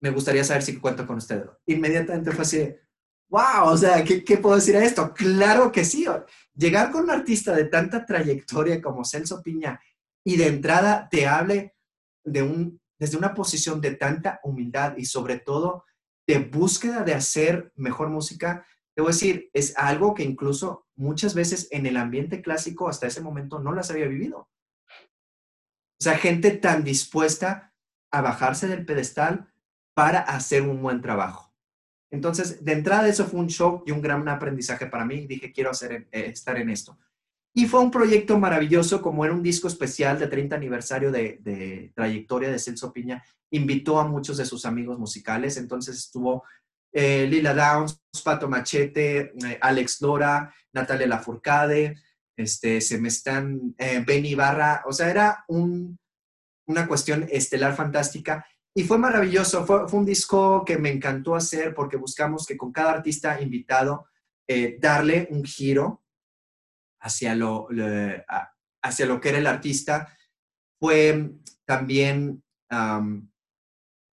me 0.00 0.10
gustaría 0.10 0.44
saber 0.44 0.62
si 0.62 0.78
cuento 0.78 1.04
con 1.04 1.16
usted. 1.16 1.46
Inmediatamente 1.66 2.30
fue 2.30 2.42
así, 2.42 2.76
wow, 3.30 3.68
o 3.68 3.76
sea, 3.76 4.04
¿qué, 4.04 4.24
¿qué, 4.24 4.36
puedo 4.36 4.56
decir 4.56 4.76
a 4.76 4.84
esto? 4.84 5.14
Claro 5.14 5.72
que 5.72 5.84
sí. 5.84 6.04
Llegar 6.54 6.90
con 6.90 7.04
un 7.04 7.10
artista 7.10 7.54
de 7.54 7.64
tanta 7.64 8.04
trayectoria 8.04 8.82
como 8.82 9.04
Celso 9.04 9.42
Piña 9.42 9.80
y 10.24 10.36
de 10.36 10.48
entrada 10.48 11.08
te 11.08 11.26
hable 11.26 11.74
de 12.24 12.42
un, 12.42 12.80
desde 12.98 13.16
una 13.16 13.34
posición 13.34 13.80
de 13.80 13.92
tanta 13.92 14.40
humildad 14.42 14.96
y 14.96 15.06
sobre 15.06 15.38
todo 15.38 15.84
de 16.26 16.38
búsqueda 16.38 17.02
de 17.02 17.14
hacer 17.14 17.72
mejor 17.76 18.10
música, 18.10 18.66
debo 18.94 19.08
decir, 19.08 19.48
es 19.52 19.76
algo 19.76 20.14
que 20.14 20.22
incluso 20.22 20.86
muchas 20.96 21.34
veces 21.34 21.68
en 21.70 21.86
el 21.86 21.96
ambiente 21.96 22.42
clásico 22.42 22.88
hasta 22.88 23.06
ese 23.06 23.20
momento 23.20 23.58
no 23.58 23.72
las 23.72 23.90
había 23.90 24.06
vivido. 24.06 24.38
O 24.40 26.02
sea, 26.02 26.18
gente 26.18 26.50
tan 26.50 26.84
dispuesta 26.84 27.74
a 28.10 28.20
bajarse 28.20 28.68
del 28.68 28.84
pedestal 28.84 29.52
para 29.94 30.20
hacer 30.20 30.62
un 30.62 30.82
buen 30.82 31.00
trabajo. 31.00 31.49
Entonces, 32.10 32.64
de 32.64 32.72
entrada 32.72 33.08
eso 33.08 33.26
fue 33.26 33.40
un 33.40 33.46
shock 33.46 33.84
y 33.86 33.92
un 33.92 34.02
gran 34.02 34.28
aprendizaje 34.28 34.86
para 34.86 35.04
mí. 35.04 35.26
Dije, 35.26 35.52
quiero 35.52 35.70
hacer, 35.70 36.08
eh, 36.10 36.26
estar 36.26 36.56
en 36.58 36.70
esto. 36.70 36.98
Y 37.52 37.66
fue 37.66 37.80
un 37.80 37.90
proyecto 37.90 38.38
maravilloso, 38.38 39.02
como 39.02 39.24
era 39.24 39.34
un 39.34 39.42
disco 39.42 39.66
especial 39.66 40.18
de 40.18 40.28
30 40.28 40.54
aniversario 40.54 41.10
de, 41.10 41.90
trayectoria 41.94 42.50
de 42.50 42.58
Celso 42.58 42.92
Piña. 42.92 43.22
Invitó 43.50 43.98
a 43.98 44.06
muchos 44.06 44.36
de 44.36 44.46
sus 44.46 44.64
amigos 44.64 44.98
musicales, 44.98 45.56
entonces 45.56 45.96
estuvo 45.96 46.44
eh, 46.92 47.26
Lila 47.28 47.54
Downs, 47.54 48.00
Pato 48.24 48.48
Machete, 48.48 49.32
eh, 49.44 49.58
Alex 49.60 50.00
Lora, 50.00 50.54
Natalia 50.72 51.08
Lafourcade, 51.08 51.96
este, 52.36 52.80
se 52.80 52.98
me 53.00 53.08
están, 53.08 53.74
eh, 53.76 54.02
Benny 54.06 54.34
Barra, 54.34 54.82
o 54.86 54.92
sea, 54.92 55.10
era 55.10 55.44
una 55.48 56.86
cuestión 56.86 57.26
estelar 57.30 57.74
fantástica 57.74 58.46
y 58.80 58.84
fue 58.84 58.96
maravilloso, 58.96 59.66
fue, 59.66 59.84
un 59.92 60.06
disco 60.06 60.64
que 60.64 60.78
me 60.78 60.90
encantó 60.90 61.34
hacer 61.34 61.74
porque 61.74 61.98
buscamos 61.98 62.46
que 62.46 62.56
con 62.56 62.72
cada 62.72 62.92
artista 62.92 63.40
invitado 63.40 64.06
darle 64.80 65.28
un 65.30 65.44
giro 65.44 66.02
hacia 66.98 67.34
lo, 67.36 67.68
hacia 68.82 69.06
lo 69.06 69.20
que 69.20 69.28
era 69.28 69.38
el 69.38 69.46
artista. 69.46 70.16
Fue 70.80 71.30
también 71.64 72.42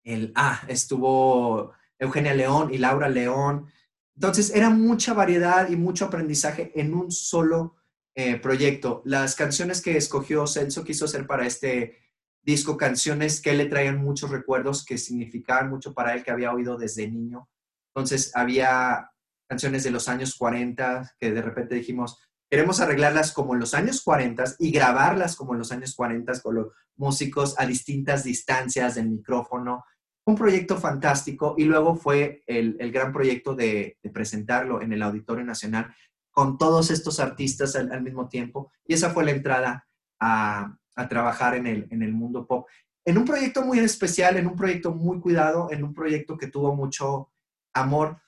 el, 0.03 0.31
ah, 0.35 0.61
estuvo 0.67 1.73
Eugenia 1.97 2.33
León 2.33 2.73
y 2.73 2.77
Laura 2.77 3.09
León. 3.09 3.67
Entonces, 4.15 4.53
era 4.53 4.69
mucha 4.69 5.13
variedad 5.13 5.69
y 5.69 5.75
mucho 5.75 6.05
aprendizaje 6.05 6.71
en 6.75 6.93
un 6.93 7.11
solo 7.11 7.75
eh, 8.15 8.37
proyecto. 8.37 9.01
Las 9.05 9.35
canciones 9.35 9.81
que 9.81 9.95
escogió 9.95 10.47
Celso 10.47 10.83
quiso 10.83 11.05
hacer 11.05 11.27
para 11.27 11.45
este 11.45 11.99
disco, 12.47 12.77
canciones 12.77 13.41
que 13.41 13.53
le 13.53 13.65
traían 13.65 14.01
muchos 14.01 14.31
recuerdos 14.31 14.85
que 14.85 14.97
significaban 14.97 15.69
mucho 15.69 15.93
para 15.93 16.15
él, 16.15 16.23
que 16.23 16.31
había 16.31 16.53
oído 16.53 16.77
desde 16.77 17.07
niño. 17.07 17.49
Entonces, 17.93 18.31
había 18.33 19.11
canciones 19.47 19.83
de 19.83 19.91
los 19.91 20.07
años 20.07 20.35
40 20.35 21.15
que 21.19 21.31
de 21.31 21.41
repente 21.41 21.75
dijimos, 21.75 22.19
queremos 22.49 22.79
arreglarlas 22.79 23.33
como 23.33 23.53
en 23.53 23.59
los 23.59 23.73
años 23.73 24.01
40 24.01 24.45
y 24.59 24.71
grabarlas 24.71 25.35
como 25.35 25.53
en 25.53 25.59
los 25.59 25.71
años 25.71 25.93
40 25.93 26.41
con 26.41 26.55
los 26.55 26.67
músicos 26.95 27.53
a 27.59 27.65
distintas 27.65 28.23
distancias 28.23 28.95
del 28.95 29.09
micrófono 29.09 29.83
un 30.27 30.35
proyecto 30.35 30.75
fantástico 30.77 31.55
y 31.57 31.63
luego 31.63 31.95
fue 31.95 32.43
el, 32.47 32.75
gran 32.91 33.13
proyecto 33.13 33.55
de, 33.55 33.97
presentarlo 34.13 34.81
en 34.81 34.91
el 34.91 35.01
Auditorio 35.01 35.45
Nacional 35.45 35.95
con 36.31 36.57
todos 36.57 36.91
estos 36.91 37.21
artistas 37.21 37.77
al, 37.77 38.01
mismo 38.03 38.27
tiempo. 38.27 38.69
Y 38.85 38.93
esa 38.93 39.11
fue 39.11 39.23
la 39.23 39.31
entrada 39.31 39.87
a, 40.19 40.75
trabajar 41.05 41.55
en 41.55 41.67
el, 41.67 41.87
en 41.91 42.01
el 42.01 42.13
mundo 42.13 42.47
pop. 42.47 42.67
En 43.05 43.17
un 43.17 43.23
proyecto 43.23 43.63
muy 43.63 43.79
especial, 43.79 44.35
en 44.35 44.47
un 44.47 44.55
proyecto 44.55 44.93
muy 44.93 45.19
cuidado, 45.21 45.69
en 45.71 45.83
un 45.83 45.93
proyecto 45.93 46.37
que 46.37 46.47
tuvo 46.47 46.75
mucho 46.75 47.31
amor. 47.73 48.19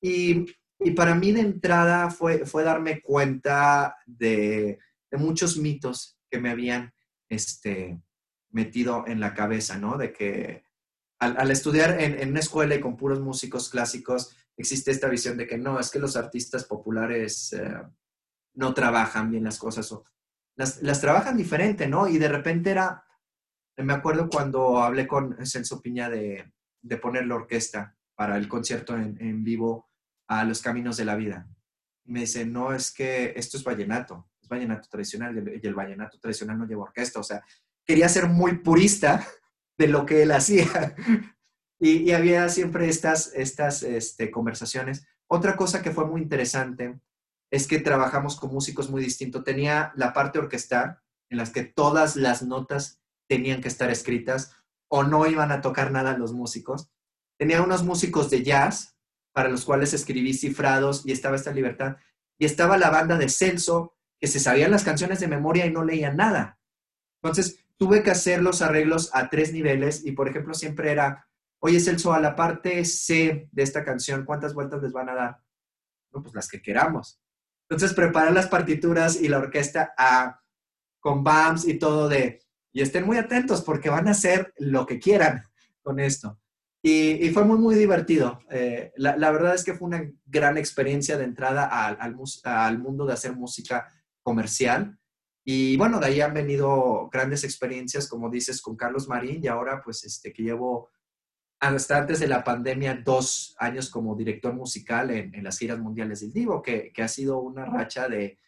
Y, 0.00 0.46
para 0.94 1.16
mí 1.16 1.32
de 1.32 1.40
entrada 1.40 2.08
fue, 2.08 2.46
fue 2.46 2.62
darme 2.62 3.00
cuenta 3.00 3.96
de, 4.06 4.78
muchos 5.12 5.56
mitos 5.56 6.16
que 6.30 6.38
me 6.38 6.50
habían 6.50 6.92
este, 7.28 8.00
metido 8.50 9.04
en 9.08 9.18
la 9.18 9.34
cabeza, 9.34 9.76
¿no? 9.76 9.96
De 9.96 10.12
que 10.12 10.62
al, 11.18 11.50
estudiar 11.50 12.00
en, 12.00 12.30
una 12.30 12.40
escuela 12.40 12.76
y 12.76 12.80
con 12.80 12.96
puros 12.96 13.20
músicos 13.20 13.68
clásicos, 13.70 14.36
existe 14.56 14.90
esta 14.90 15.08
visión 15.08 15.36
de 15.36 15.46
que 15.46 15.58
no, 15.58 15.80
es 15.80 15.90
que 15.90 15.98
los 15.98 16.16
artistas 16.16 16.64
populares 16.64 17.52
eh, 17.54 17.82
no 18.54 18.72
trabajan 18.72 19.30
bien 19.30 19.44
las 19.44 19.58
cosas 19.58 19.90
las, 20.58 21.00
trabajan 21.00 21.36
diferente, 21.36 21.86
¿no? 21.86 22.08
Y 22.08 22.18
de 22.18 22.28
repente 22.28 22.70
era, 22.70 23.04
me 23.76 23.92
acuerdo 23.92 24.28
cuando 24.28 24.82
hablé 24.82 25.06
con 25.06 25.36
Celso 25.46 25.80
Piña 25.80 26.10
de, 26.10 26.52
poner 27.00 27.26
la 27.26 27.36
orquesta 27.36 27.96
para 28.16 28.36
el 28.36 28.48
concierto 28.48 28.96
en, 28.96 29.44
vivo 29.44 29.88
a 30.26 30.44
Los 30.44 30.60
Caminos 30.60 30.96
de 30.96 31.04
la 31.04 31.14
Vida. 31.14 31.48
me 32.04 32.20
dice, 32.20 32.44
no, 32.44 32.72
es 32.72 32.92
que 32.92 33.32
esto 33.36 33.56
es 33.56 33.62
vallenato, 33.62 34.28
es 34.42 34.48
vallenato 34.48 34.88
tradicional 34.88 35.60
y 35.62 35.66
el 35.66 35.74
vallenato 35.74 36.18
tradicional 36.18 36.58
no 36.58 36.66
lleva 36.66 36.82
orquesta. 36.82 37.20
O 37.20 37.22
sea, 37.22 37.44
quería 37.86 38.08
ser 38.08 38.26
muy 38.26 38.58
purista 38.58 39.24
de 39.78 39.86
lo 39.86 40.04
que 40.04 40.22
él 40.22 40.32
hacía. 40.32 40.94
Y, 41.80 42.10
había 42.10 42.48
siempre 42.48 42.88
estas, 42.88 43.32
estas 43.36 43.84
este, 43.84 44.32
conversaciones. 44.32 45.06
Otra 45.28 45.54
cosa 45.54 45.80
que 45.80 45.92
fue 45.92 46.08
muy 46.08 46.20
interesante 46.20 46.98
es 47.50 47.66
que 47.66 47.80
trabajamos 47.80 48.36
con 48.36 48.52
músicos 48.52 48.90
muy 48.90 49.02
distintos. 49.02 49.44
Tenía 49.44 49.92
la 49.96 50.12
parte 50.12 50.38
orquestal, 50.38 50.98
en 51.30 51.38
las 51.38 51.50
que 51.50 51.64
todas 51.64 52.16
las 52.16 52.42
notas 52.42 53.00
tenían 53.28 53.60
que 53.60 53.68
estar 53.68 53.90
escritas 53.90 54.52
o 54.88 55.04
no 55.04 55.26
iban 55.26 55.52
a 55.52 55.60
tocar 55.60 55.90
nada 55.90 56.16
los 56.16 56.32
músicos. 56.32 56.90
Tenía 57.38 57.62
unos 57.62 57.84
músicos 57.84 58.30
de 58.30 58.42
jazz 58.42 58.96
para 59.32 59.48
los 59.48 59.64
cuales 59.64 59.94
escribí 59.94 60.34
cifrados 60.34 61.06
y 61.06 61.12
estaba 61.12 61.36
esta 61.36 61.52
libertad. 61.52 61.96
Y 62.38 62.46
estaba 62.46 62.78
la 62.78 62.90
banda 62.90 63.16
de 63.16 63.28
Celso, 63.28 63.94
que 64.18 64.26
se 64.26 64.40
sabían 64.40 64.70
las 64.70 64.84
canciones 64.84 65.20
de 65.20 65.28
memoria 65.28 65.66
y 65.66 65.70
no 65.70 65.84
leían 65.84 66.16
nada. 66.16 66.58
Entonces, 67.22 67.64
tuve 67.76 68.02
que 68.02 68.10
hacer 68.10 68.42
los 68.42 68.62
arreglos 68.62 69.10
a 69.14 69.28
tres 69.28 69.52
niveles 69.52 70.04
y, 70.04 70.12
por 70.12 70.28
ejemplo, 70.28 70.54
siempre 70.54 70.90
era, 70.90 71.28
oye 71.60 71.80
Celso, 71.80 72.12
a 72.12 72.20
la 72.20 72.34
parte 72.34 72.84
C 72.84 73.48
de 73.52 73.62
esta 73.62 73.84
canción, 73.84 74.24
¿cuántas 74.24 74.54
vueltas 74.54 74.82
les 74.82 74.92
van 74.92 75.08
a 75.08 75.14
dar? 75.14 75.42
No, 76.12 76.22
pues 76.22 76.34
las 76.34 76.48
que 76.48 76.60
queramos. 76.62 77.20
Entonces, 77.68 77.94
preparar 77.94 78.32
las 78.32 78.46
partituras 78.46 79.20
y 79.20 79.28
la 79.28 79.38
orquesta 79.38 79.94
con 81.00 81.22
BAMS 81.22 81.66
y 81.66 81.78
todo 81.78 82.08
de, 82.08 82.40
y 82.72 82.80
estén 82.80 83.04
muy 83.06 83.16
atentos 83.16 83.62
porque 83.62 83.90
van 83.90 84.08
a 84.08 84.12
hacer 84.12 84.54
lo 84.58 84.86
que 84.86 84.98
quieran 84.98 85.44
con 85.82 86.00
esto. 86.00 86.38
Y, 86.82 87.28
fue 87.30 87.44
muy, 87.44 87.58
muy 87.58 87.74
divertido. 87.74 88.40
Eh, 88.50 88.92
la, 88.96 89.30
verdad 89.30 89.54
es 89.54 89.64
que 89.64 89.74
fue 89.74 89.88
una 89.88 90.10
gran 90.24 90.56
experiencia 90.56 91.18
de 91.18 91.24
entrada 91.24 91.66
al, 91.66 92.16
al 92.44 92.78
mundo 92.78 93.04
de 93.04 93.12
hacer 93.12 93.34
música 93.34 93.88
comercial 94.22 94.98
y 95.50 95.78
bueno, 95.78 95.98
de 95.98 96.04
ahí 96.04 96.20
han 96.20 96.34
venido 96.34 97.08
grandes 97.10 97.42
experiencias, 97.42 98.06
como 98.06 98.28
dices, 98.28 98.60
con 98.60 98.76
Carlos 98.76 99.08
Marín 99.08 99.42
y 99.42 99.46
ahora 99.46 99.80
pues 99.82 100.04
este 100.04 100.30
que 100.30 100.42
llevo 100.42 100.90
hasta 101.60 101.98
antes 101.98 102.20
de 102.20 102.28
la 102.28 102.44
pandemia 102.44 103.02
dos 103.04 103.54
años 103.58 103.90
como 103.90 104.14
director 104.14 104.54
musical 104.54 105.10
en, 105.10 105.42
las 105.42 105.58
giras 105.58 105.78
mundiales 105.78 106.20
del 106.20 106.32
Divo, 106.32 106.62
que, 106.62 106.92
que, 106.92 107.02
ha 107.02 107.08
sido 107.08 107.40
una 107.40 107.64
racha 107.64 108.08
de, 108.08 108.38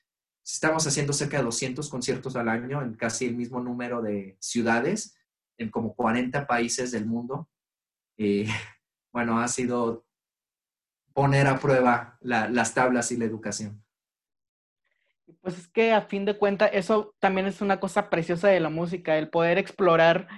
estamos 0.45 0.87
haciendo 0.87 1.13
cerca 1.13 1.39
de 1.39 1.45
200 1.45 1.89
conciertos 1.89 2.37
al 2.37 2.49
año 2.49 2.83
en 2.83 2.95
casi 2.95 3.27
el 3.27 3.37
mismo 3.37 3.61
número 3.61 4.03
de 4.03 4.37
ciudades, 4.41 5.17
en 5.59 5.71
como 5.71 5.95
40 5.95 6.47
países 6.47 6.91
del 6.91 7.07
mundo. 7.07 7.49
Y 8.17 8.45
bueno, 9.13 9.41
ha 9.41 9.49
sido 9.49 10.07
poner 11.13 11.47
a 11.47 11.59
prueba 11.59 12.19
las 12.21 12.75
tablas 12.75 13.11
y 13.13 13.17
la 13.17 13.25
educación. 13.25 13.85
Pues 15.41 15.59
es 15.59 15.69
que 15.69 15.93
a 15.93 16.03
fin 16.03 16.25
de 16.25 16.37
cuentas 16.37 16.71
eso 16.73 17.15
también 17.19 17.47
es 17.47 17.61
una 17.61 17.81
cosa 17.81 18.11
preciosa 18.11 18.49
de 18.49 18.61
la 18.61 18.69
música, 18.69 19.17
el 19.17 19.31
poder 19.31 19.59
explorar 19.59 20.29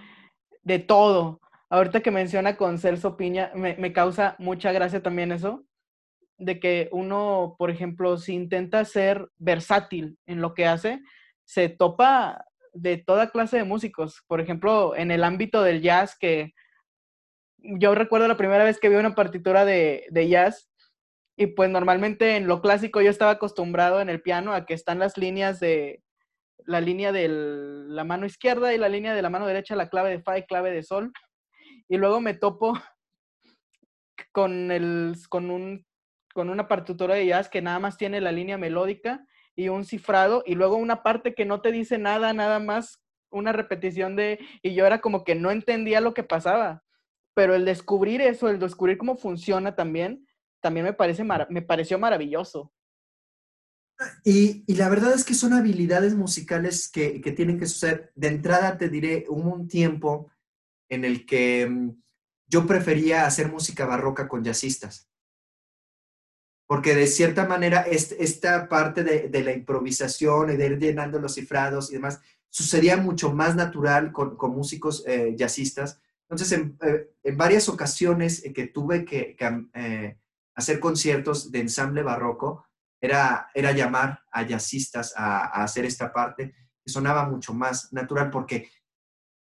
de 0.62 0.78
todo. 0.78 1.41
Ahorita 1.72 2.00
que 2.02 2.11
menciona 2.11 2.58
con 2.58 2.78
Celso 2.78 3.16
Piña, 3.16 3.50
me, 3.54 3.92
causa 3.94 4.37
mucha 4.38 4.72
gracia 4.72 5.02
también 5.02 5.32
eso, 5.32 5.64
de 6.37 6.61
que 6.61 6.90
uno, 6.92 7.56
por 7.58 7.70
ejemplo, 7.70 8.18
si 8.18 8.35
intenta 8.35 8.85
ser 8.85 9.30
versátil 9.38 10.18
en 10.26 10.42
lo 10.42 10.52
que 10.52 10.66
hace, 10.66 11.00
se 11.46 11.70
topa 11.70 12.44
de 12.74 12.98
toda 12.98 13.30
clase 13.30 13.56
de 13.56 13.64
músicos. 13.64 14.22
Por 14.26 14.38
ejemplo, 14.42 14.94
en 14.94 15.11
el 15.11 15.24
ámbito 15.24 15.62
del 15.62 15.80
jazz, 15.80 16.14
que 16.20 16.52
yo 17.56 17.94
recuerdo 17.94 18.28
la 18.28 18.37
primera 18.37 18.64
vez 18.64 18.78
que 18.78 18.90
vi 18.90 18.96
una 18.96 19.14
partitura 19.14 19.64
de, 19.64 20.04
de 20.11 20.28
jazz, 20.28 20.70
y 21.38 21.46
pues 21.46 21.70
normalmente 21.70 22.37
en 22.37 22.48
lo 22.48 22.61
clásico 22.61 23.00
yo 23.00 23.08
estaba 23.08 23.30
acostumbrado 23.30 24.02
en 24.02 24.11
el 24.11 24.20
piano 24.20 24.52
a 24.52 24.66
que 24.66 24.74
están 24.74 24.98
las 24.98 25.16
líneas 25.16 25.58
de 25.58 26.02
la 26.66 26.82
línea 26.82 27.12
de 27.12 27.28
la 27.30 28.04
mano 28.04 28.26
izquierda 28.26 28.74
y 28.74 28.78
la 28.78 28.90
línea 28.90 29.14
de 29.14 29.22
la 29.22 29.30
mano 29.30 29.46
derecha, 29.46 29.74
la 29.74 29.88
clave 29.88 30.11
de 30.11 30.20
fa 30.20 30.37
y 30.37 30.42
clave 30.42 30.70
de 30.70 30.82
sol. 30.82 31.12
Y 31.92 31.98
luego 31.98 32.22
me 32.22 32.33
topo 32.33 32.72
con 34.33 34.70
el 34.70 35.14
con 35.28 35.50
un 35.50 35.85
con 36.33 36.48
una 36.48 36.66
partitura 36.66 37.14
de 37.16 37.26
jazz 37.26 37.50
que 37.50 37.61
nada 37.61 37.78
más 37.81 37.98
tiene 37.98 38.22
la 38.22 38.33
línea 38.33 38.57
melódica 38.57 39.26
y 39.55 39.68
un 39.68 39.85
cifrado 39.85 40.42
y 40.46 40.55
luego 40.55 40.76
una 40.76 41.02
parte 41.02 41.35
que 41.35 41.44
no 41.44 41.61
te 41.61 41.70
dice 41.70 41.98
nada, 41.98 42.33
nada 42.33 42.61
más 42.61 43.02
una 43.31 43.52
repetición 43.52 44.16
de 44.16 44.38
y 44.62 44.72
yo 44.72 44.87
era 44.87 45.02
como 45.02 45.22
que 45.22 45.35
no 45.35 45.50
entendía 45.50 46.00
lo 46.00 46.14
que 46.14 46.22
pasaba. 46.22 46.83
Pero 47.35 47.55
el 47.55 47.66
descubrir 47.66 48.22
eso, 48.22 48.48
el 48.48 48.59
descubrir 48.59 48.96
cómo 48.96 49.18
funciona 49.18 49.74
también, 49.74 50.26
también 50.62 50.87
me, 50.87 50.94
parece 50.94 51.24
me 51.24 51.61
pareció 51.61 51.99
maravilloso. 51.99 52.72
Y, 54.24 54.64
la 54.74 54.88
verdad 54.88 55.12
es 55.14 55.24
que 55.24 55.34
son 55.34 55.53
habilidades 55.53 56.14
musicales 56.14 56.90
que, 56.90 57.20
tienen 57.36 57.59
que 57.59 57.66
suceder. 57.66 58.12
De 58.14 58.28
entrada 58.28 58.78
te 58.78 58.88
diré, 58.88 59.26
hubo 59.28 59.53
un 59.53 59.68
tiempo 59.68 60.30
en 60.93 61.07
el 61.07 61.24
que 61.24 61.66
mm, 61.68 62.03
yo 62.47 62.66
prefería 62.66 63.24
hacer 63.24 63.51
música 63.51 63.86
barroca 63.86 64.28
con 64.28 64.45
jazzistas. 64.45 65.09
Porque 66.66 66.95
de 66.95 67.07
cierta 67.07 67.47
manera 67.47 67.80
esta 67.80 68.68
parte 68.68 69.03
de, 69.03 69.43
la 69.43 69.53
improvisación 69.53 70.51
y 70.51 70.57
de 70.57 70.66
ir 70.66 70.78
llenando 70.78 71.18
los 71.18 71.34
cifrados 71.34 71.90
y 71.90 71.95
demás 71.95 72.20
sucedía 72.51 72.99
mucho 72.99 73.32
más 73.32 73.57
natural 73.57 74.12
con, 74.12 74.36
músicos 74.55 75.03
eh, 75.07 75.34
jazzistas. 75.34 76.01
Entonces, 76.28 76.53
en, 76.53 76.78
eh, 76.82 77.32
varias 77.32 77.70
ocasiones 77.70 78.43
que 78.55 78.66
tuve 78.66 79.07
que, 79.07 79.36
eh, 79.74 80.18
hacer 80.55 80.78
conciertos 80.78 81.51
de 81.51 81.61
ensamble 81.61 82.03
barroco 82.03 82.66
era, 83.01 83.49
era 83.55 83.72
llamar 83.72 84.20
a 84.30 84.43
jazzistas 84.47 85.14
a, 85.16 85.62
hacer 85.62 85.86
esta 85.86 86.12
parte, 86.12 86.55
que 86.84 86.90
sonaba 86.90 87.28
mucho 87.28 87.55
más 87.55 87.93
natural 87.93 88.30
porque 88.30 88.70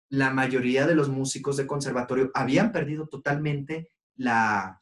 la 0.09 0.30
mayoría 0.30 0.86
de 0.86 0.94
los 0.94 1.09
músicos 1.09 1.57
de 1.57 1.66
conservatorio 1.66 2.30
habían 2.34 2.72
perdido 2.72 3.09
totalmente 3.09 3.90
la, 4.16 4.80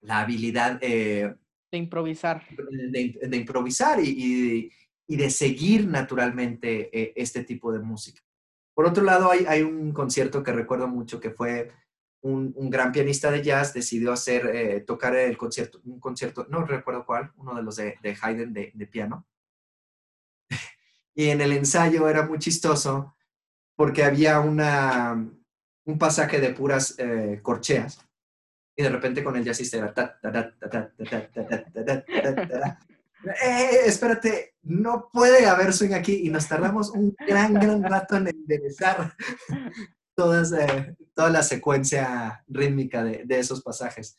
la 0.00 0.20
habilidad 0.20 0.80
de 0.80 1.36
improvisar. 1.78 2.44
De, 2.56 3.36
improvisar 3.36 3.98
y, 4.00 4.70
de 5.08 5.30
seguir 5.30 5.86
naturalmente 5.86 7.20
este 7.20 7.44
tipo 7.44 7.72
de 7.72 7.80
música. 7.80 8.22
Por 8.74 8.86
otro 8.86 9.02
lado, 9.02 9.30
hay, 9.30 9.44
hay 9.46 9.62
un 9.62 9.92
concierto 9.92 10.42
que 10.42 10.52
recuerdo 10.52 10.88
mucho 10.88 11.20
que 11.20 11.30
fue 11.30 11.70
un, 12.22 12.70
gran 12.70 12.92
pianista 12.92 13.30
de 13.30 13.42
jazz 13.42 13.74
decidió 13.74 14.12
hacer, 14.12 14.46
eh, 14.54 14.80
tocar 14.80 15.14
el 15.16 15.36
concierto, 15.36 15.80
un 15.84 16.00
concierto, 16.00 16.46
no 16.48 16.64
recuerdo 16.64 17.04
cuál, 17.04 17.32
uno 17.36 17.54
de 17.54 17.62
los 17.62 17.76
de, 17.76 17.96
de 18.02 18.16
Haydn 18.20 18.52
de, 18.52 18.86
piano. 18.86 19.26
y 21.14 21.28
en 21.28 21.40
el 21.40 21.52
ensayo 21.52 22.08
era 22.08 22.26
muy 22.26 22.38
chistoso 22.38 23.14
porque 23.76 24.04
había 24.04 24.40
una, 24.40 25.12
un 25.84 25.98
pasaje 25.98 26.40
de 26.40 26.50
puras 26.50 26.94
eh, 26.98 27.40
corcheas 27.42 27.98
y 28.76 28.82
de 28.82 28.88
repente 28.88 29.22
con 29.22 29.36
el 29.36 29.44
jazzista 29.44 29.76
era 29.78 29.94
espérate, 33.86 34.54
no 34.62 35.10
puede 35.12 35.46
haber 35.46 35.72
swing 35.72 35.92
aquí 35.92 36.22
y 36.24 36.30
nos 36.30 36.48
tardamos 36.48 36.90
un 36.90 37.14
gran, 37.26 37.54
gran 37.54 37.82
rato 37.82 38.16
en 38.16 38.28
enderezar 38.28 39.14
todas, 40.14 40.52
eh, 40.52 40.96
toda 41.14 41.30
la 41.30 41.42
secuencia 41.42 42.44
rítmica 42.48 43.04
de, 43.04 43.38
esos 43.38 43.62
pasajes. 43.62 44.18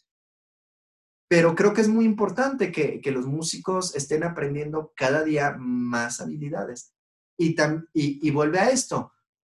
Pero 1.27 1.55
creo 1.55 1.73
que 1.73 1.81
es 1.81 1.87
muy 1.87 2.05
importante 2.05 2.71
que, 2.71 3.01
los 3.11 3.25
músicos 3.25 3.95
estén 3.95 4.23
aprendiendo 4.23 4.93
cada 4.95 5.23
día 5.23 5.55
más 5.57 6.21
habilidades. 6.21 6.93
Y, 7.37 7.55
y, 7.93 8.31
vuelve 8.31 8.59
a 8.59 8.69
esto, 8.69 9.11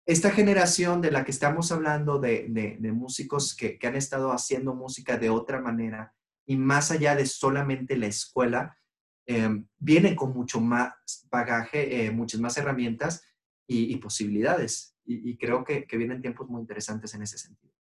esta 0.07 0.31
generación 0.31 1.01
de 1.03 1.11
la 1.11 1.25
que 1.25 1.33
estamos 1.33 1.73
hablando 1.73 2.19
de, 2.19 2.79
músicos 2.95 3.55
que, 3.55 3.79
han 3.83 3.97
estado 3.97 4.33
haciendo 4.33 4.75
música 4.75 5.19
de 5.19 5.31
otra 5.31 5.61
manera 5.61 6.15
y 6.47 6.57
más 6.57 6.91
allá 6.91 7.17
de 7.17 7.27
solamente 7.27 7.97
la 7.97 8.07
escuela, 8.07 8.79
eh, 9.27 9.63
viene 9.79 10.15
con 10.15 10.33
mucho 10.33 10.61
más 10.61 10.95
bagaje, 11.31 12.07
eh, 12.07 12.11
muchas 12.13 12.41
más 12.41 12.57
herramientas 12.57 13.25
y 13.69 13.97
posibilidades 13.97 14.97
y, 15.07 15.37
creo 15.37 15.65
que, 15.65 15.87
vienen 15.93 16.21
tiempos 16.21 16.49
muy 16.49 16.61
interesantes 16.61 17.15
en 17.15 17.23
ese 17.23 17.39
sentido. 17.39 17.73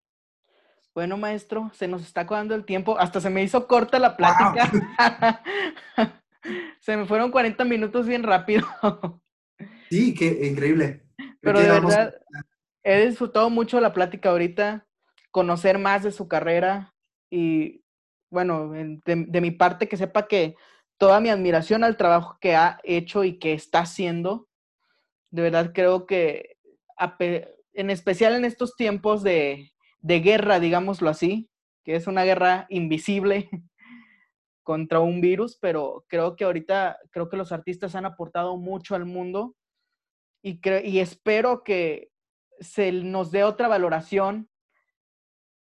Bueno, 0.95 1.17
maestro, 1.17 1.71
se 1.75 1.89
nos 1.89 2.03
está 2.03 2.23
acabando 2.23 2.55
el 2.55 2.65
tiempo. 2.65 2.99
Hasta 2.99 3.21
se 3.21 3.29
me 3.29 3.43
hizo 3.43 3.67
corta 3.67 3.99
la 3.99 4.17
plática. 4.17 5.43
se 6.81 6.97
me 6.97 7.05
fueron 7.05 7.31
40 7.31 7.65
minutos 7.65 8.07
bien 8.07 8.23
rápido. 8.23 8.67
sí, 9.91 10.15
qué 10.15 10.47
increíble. 10.47 11.06
Pero 11.41 11.61
de 11.61 11.71
verdad, 11.71 12.15
he 12.83 13.07
disfrutado 13.07 13.51
mucho 13.51 13.81
la 13.81 13.93
plática 13.93 14.31
ahorita, 14.31 14.87
conocer 15.31 15.79
más 15.79 16.03
de 16.03 16.13
su 16.13 16.29
carrera 16.29 16.95
y, 17.31 17.85
bueno, 18.31 18.71
de, 18.71 19.01
de 19.05 19.41
mi 19.41 19.51
parte, 19.51 19.89
que 19.89 19.97
sepa 19.97 20.27
que 20.27 20.57
toda 20.99 21.21
mi 21.21 21.29
admiración 21.29 21.85
al 21.85 21.97
trabajo 21.97 22.39
que 22.41 22.57
ha 22.57 22.81
hecho 22.83 23.25
y 23.25 23.39
que 23.39 23.53
está 23.53 23.81
haciendo. 23.81 24.49
De 25.31 25.43
verdad 25.43 25.73
creo 25.75 26.07
que 26.07 26.57
en 27.73 27.91
especial 27.91 28.35
en 28.35 28.45
estos 28.45 28.75
tiempos 28.77 29.23
de, 29.23 29.73
guerra, 30.03 30.61
digámoslo 30.61 31.11
así, 31.11 31.51
que 31.85 31.97
es 31.97 32.07
una 32.07 32.25
guerra 32.25 32.67
invisible 32.71 33.49
contra 34.63 35.01
un 35.01 35.21
virus, 35.21 35.59
pero 35.61 36.05
creo 36.09 36.37
que 36.37 36.45
ahorita, 36.45 36.99
creo 37.11 37.29
que 37.29 37.37
los 37.37 37.53
artistas 37.53 37.95
han 37.95 38.07
aportado 38.07 38.57
mucho 38.57 38.95
al 38.95 39.05
mundo 39.05 39.55
y, 40.47 40.61
y 40.85 41.01
espero 41.01 41.65
que 41.65 42.13
se 42.61 42.93
nos 42.93 43.31
dé 43.31 43.43
otra 43.43 43.69
valoración 43.69 44.49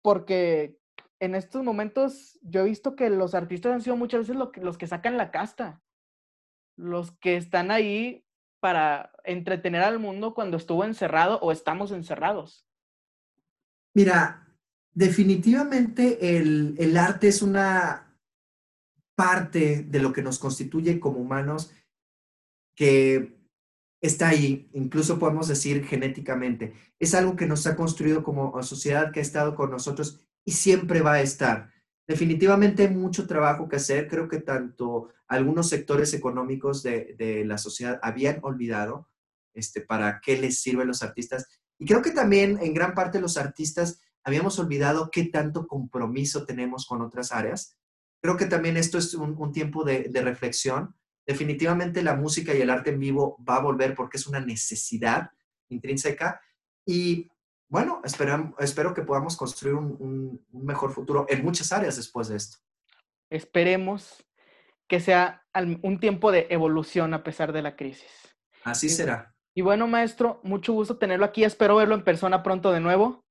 porque 0.03 0.77
en 1.20 1.35
estos 1.35 1.62
momentos 1.62 2.39
yo 2.43 2.61
he 2.61 2.64
visto 2.64 2.97
que 2.97 3.09
los 3.09 3.35
artistas 3.35 3.72
han 3.72 3.83
sido 3.83 3.97
muchas 3.97 4.27
veces 4.27 4.37
los 4.57 4.79
que 4.79 4.87
sacan 4.87 5.16
la 5.16 5.31
casta, 5.31 5.81
los 6.77 7.12
que 7.12 7.37
están 7.37 7.70
ahí 7.70 8.25
para 8.64 9.12
entretener 9.25 9.83
al 9.83 9.99
mundo 9.99 10.35
cuando 10.35 10.57
estuvo 10.57 10.85
encerrado 10.85 11.39
o 11.41 11.53
estamos 11.53 11.93
encerrados? 11.93 12.66
Mira, 13.95 14.49
definitivamente 14.93 16.37
el, 16.39 16.97
arte 16.97 17.29
es 17.29 17.43
una 17.43 18.18
parte 19.14 19.83
de 19.83 19.99
lo 20.01 20.12
que 20.12 20.22
nos 20.22 20.39
constituye 20.39 20.99
como 20.99 21.18
humanos 21.18 21.72
que 22.75 23.44
está 24.07 24.29
ahí, 24.29 24.69
incluso 24.75 25.19
podemos 25.19 25.49
decir 25.49 25.85
genéticamente. 25.85 26.75
Es 26.99 27.15
algo 27.15 27.37
que 27.37 27.47
nos 27.47 27.67
ha 27.67 27.75
construido 27.75 28.23
como 28.23 28.63
sociedad, 28.63 29.11
que 29.13 29.21
ha 29.21 29.23
estado 29.23 29.55
con 29.55 29.71
nosotros 29.71 30.27
y 30.45 30.53
siempre 30.53 31.01
va 31.01 31.15
a 31.15 31.23
estar. 31.23 31.73
Definitivamente 32.07 32.83
hay 32.83 32.95
mucho 32.95 33.27
trabajo 33.27 33.67
que 33.67 33.77
hacer. 33.77 34.09
Creo 34.09 34.29
que 34.29 34.41
tanto 34.41 35.09
algunos 35.27 35.71
sectores 35.71 36.13
económicos 36.13 36.83
de, 36.83 37.45
la 37.47 37.57
sociedad 37.57 37.99
habían 38.03 38.41
olvidado 38.43 39.09
este, 39.55 39.81
para 39.81 40.21
qué 40.21 40.37
les 40.37 40.61
sirven 40.61 40.89
los 40.89 41.03
artistas. 41.03 41.49
Y 41.79 41.87
creo 41.87 42.03
que 42.03 42.11
también 42.11 42.59
en 42.61 42.75
gran 42.75 42.95
parte 42.95 43.23
los 43.23 43.39
artistas 43.39 44.03
habíamos 44.23 44.59
olvidado 44.59 45.11
qué 45.11 45.25
tanto 45.25 45.67
compromiso 45.67 46.45
tenemos 46.45 46.85
con 46.87 47.01
otras 47.01 47.33
áreas. 47.33 47.79
Creo 48.23 48.37
que 48.37 48.47
también 48.47 48.77
esto 48.77 48.99
es 48.99 49.15
un, 49.15 49.53
tiempo 49.53 49.83
de, 49.83 50.11
reflexión. 50.23 50.95
Definitivamente 51.27 52.03
la 52.03 52.16
música 52.16 52.55
y 52.55 52.61
el 52.61 52.70
arte 52.70 52.91
en 52.91 52.99
vivo 52.99 53.37
va 53.49 53.57
a 53.57 53.61
volver 53.62 53.95
porque 53.95 54.18
es 54.18 54.27
una 54.27 54.41
necesidad 54.41 55.31
intrínseca. 55.68 56.41
Y 56.85 57.31
bueno, 57.68 58.03
espero, 58.05 58.55
espero 58.59 58.95
que 58.95 59.03
podamos 59.03 59.37
construir 59.37 59.75
un, 59.75 60.45
mejor 60.53 60.93
futuro 60.93 61.27
en 61.29 61.43
muchas 61.43 61.72
áreas 61.72 61.97
después 61.97 62.29
de 62.29 62.37
esto. 62.37 62.59
Esperemos 63.31 64.25
que 64.87 65.01
sea 65.01 65.45
un 65.83 65.99
tiempo 65.99 66.31
de 66.31 66.47
evolución 66.51 67.14
a 67.14 67.25
pesar 67.25 67.53
de 67.53 67.62
la 67.62 67.75
crisis. 67.75 68.11
Así 68.64 68.89
será. 68.89 69.35
Y 69.55 69.62
bueno, 69.62 69.87
maestro, 69.87 70.41
mucho 70.43 70.72
gusto 70.72 70.99
tenerlo 70.99 71.25
aquí. 71.25 71.45
Espero 71.45 71.77
verlo 71.77 71.95
en 71.95 72.05
persona 72.05 72.43
pronto 72.43 72.70
de 72.72 72.81
nuevo. 72.81 73.25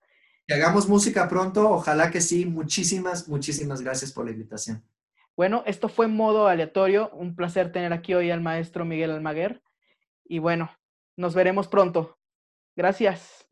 Que 0.48 0.56
hagamos 0.56 0.90
música 0.90 1.28
pronto, 1.30 1.70
ojalá 1.70 2.12
que 2.12 2.22
sí. 2.22 2.46
Muchísimas, 2.46 3.28
muchísimas 3.28 3.82
gracias 3.82 4.12
por 4.12 4.26
la 4.26 4.32
invitación. 4.32 4.84
Bueno, 5.36 5.64
esto 5.66 5.90
fue 5.90 6.08
modo 6.08 6.48
aleatorio. 6.48 7.10
Un 7.10 7.36
placer 7.36 7.72
tener 7.72 7.94
aquí 7.94 8.14
hoy 8.14 8.32
al 8.32 8.42
maestro 8.42 8.86
Miguel 8.86 9.12
Almaguer. 9.12 9.62
Y 10.24 10.40
bueno, 10.40 10.72
nos 11.18 11.34
veremos 11.34 11.68
pronto. 11.68 12.18
Gracias. 12.76 13.48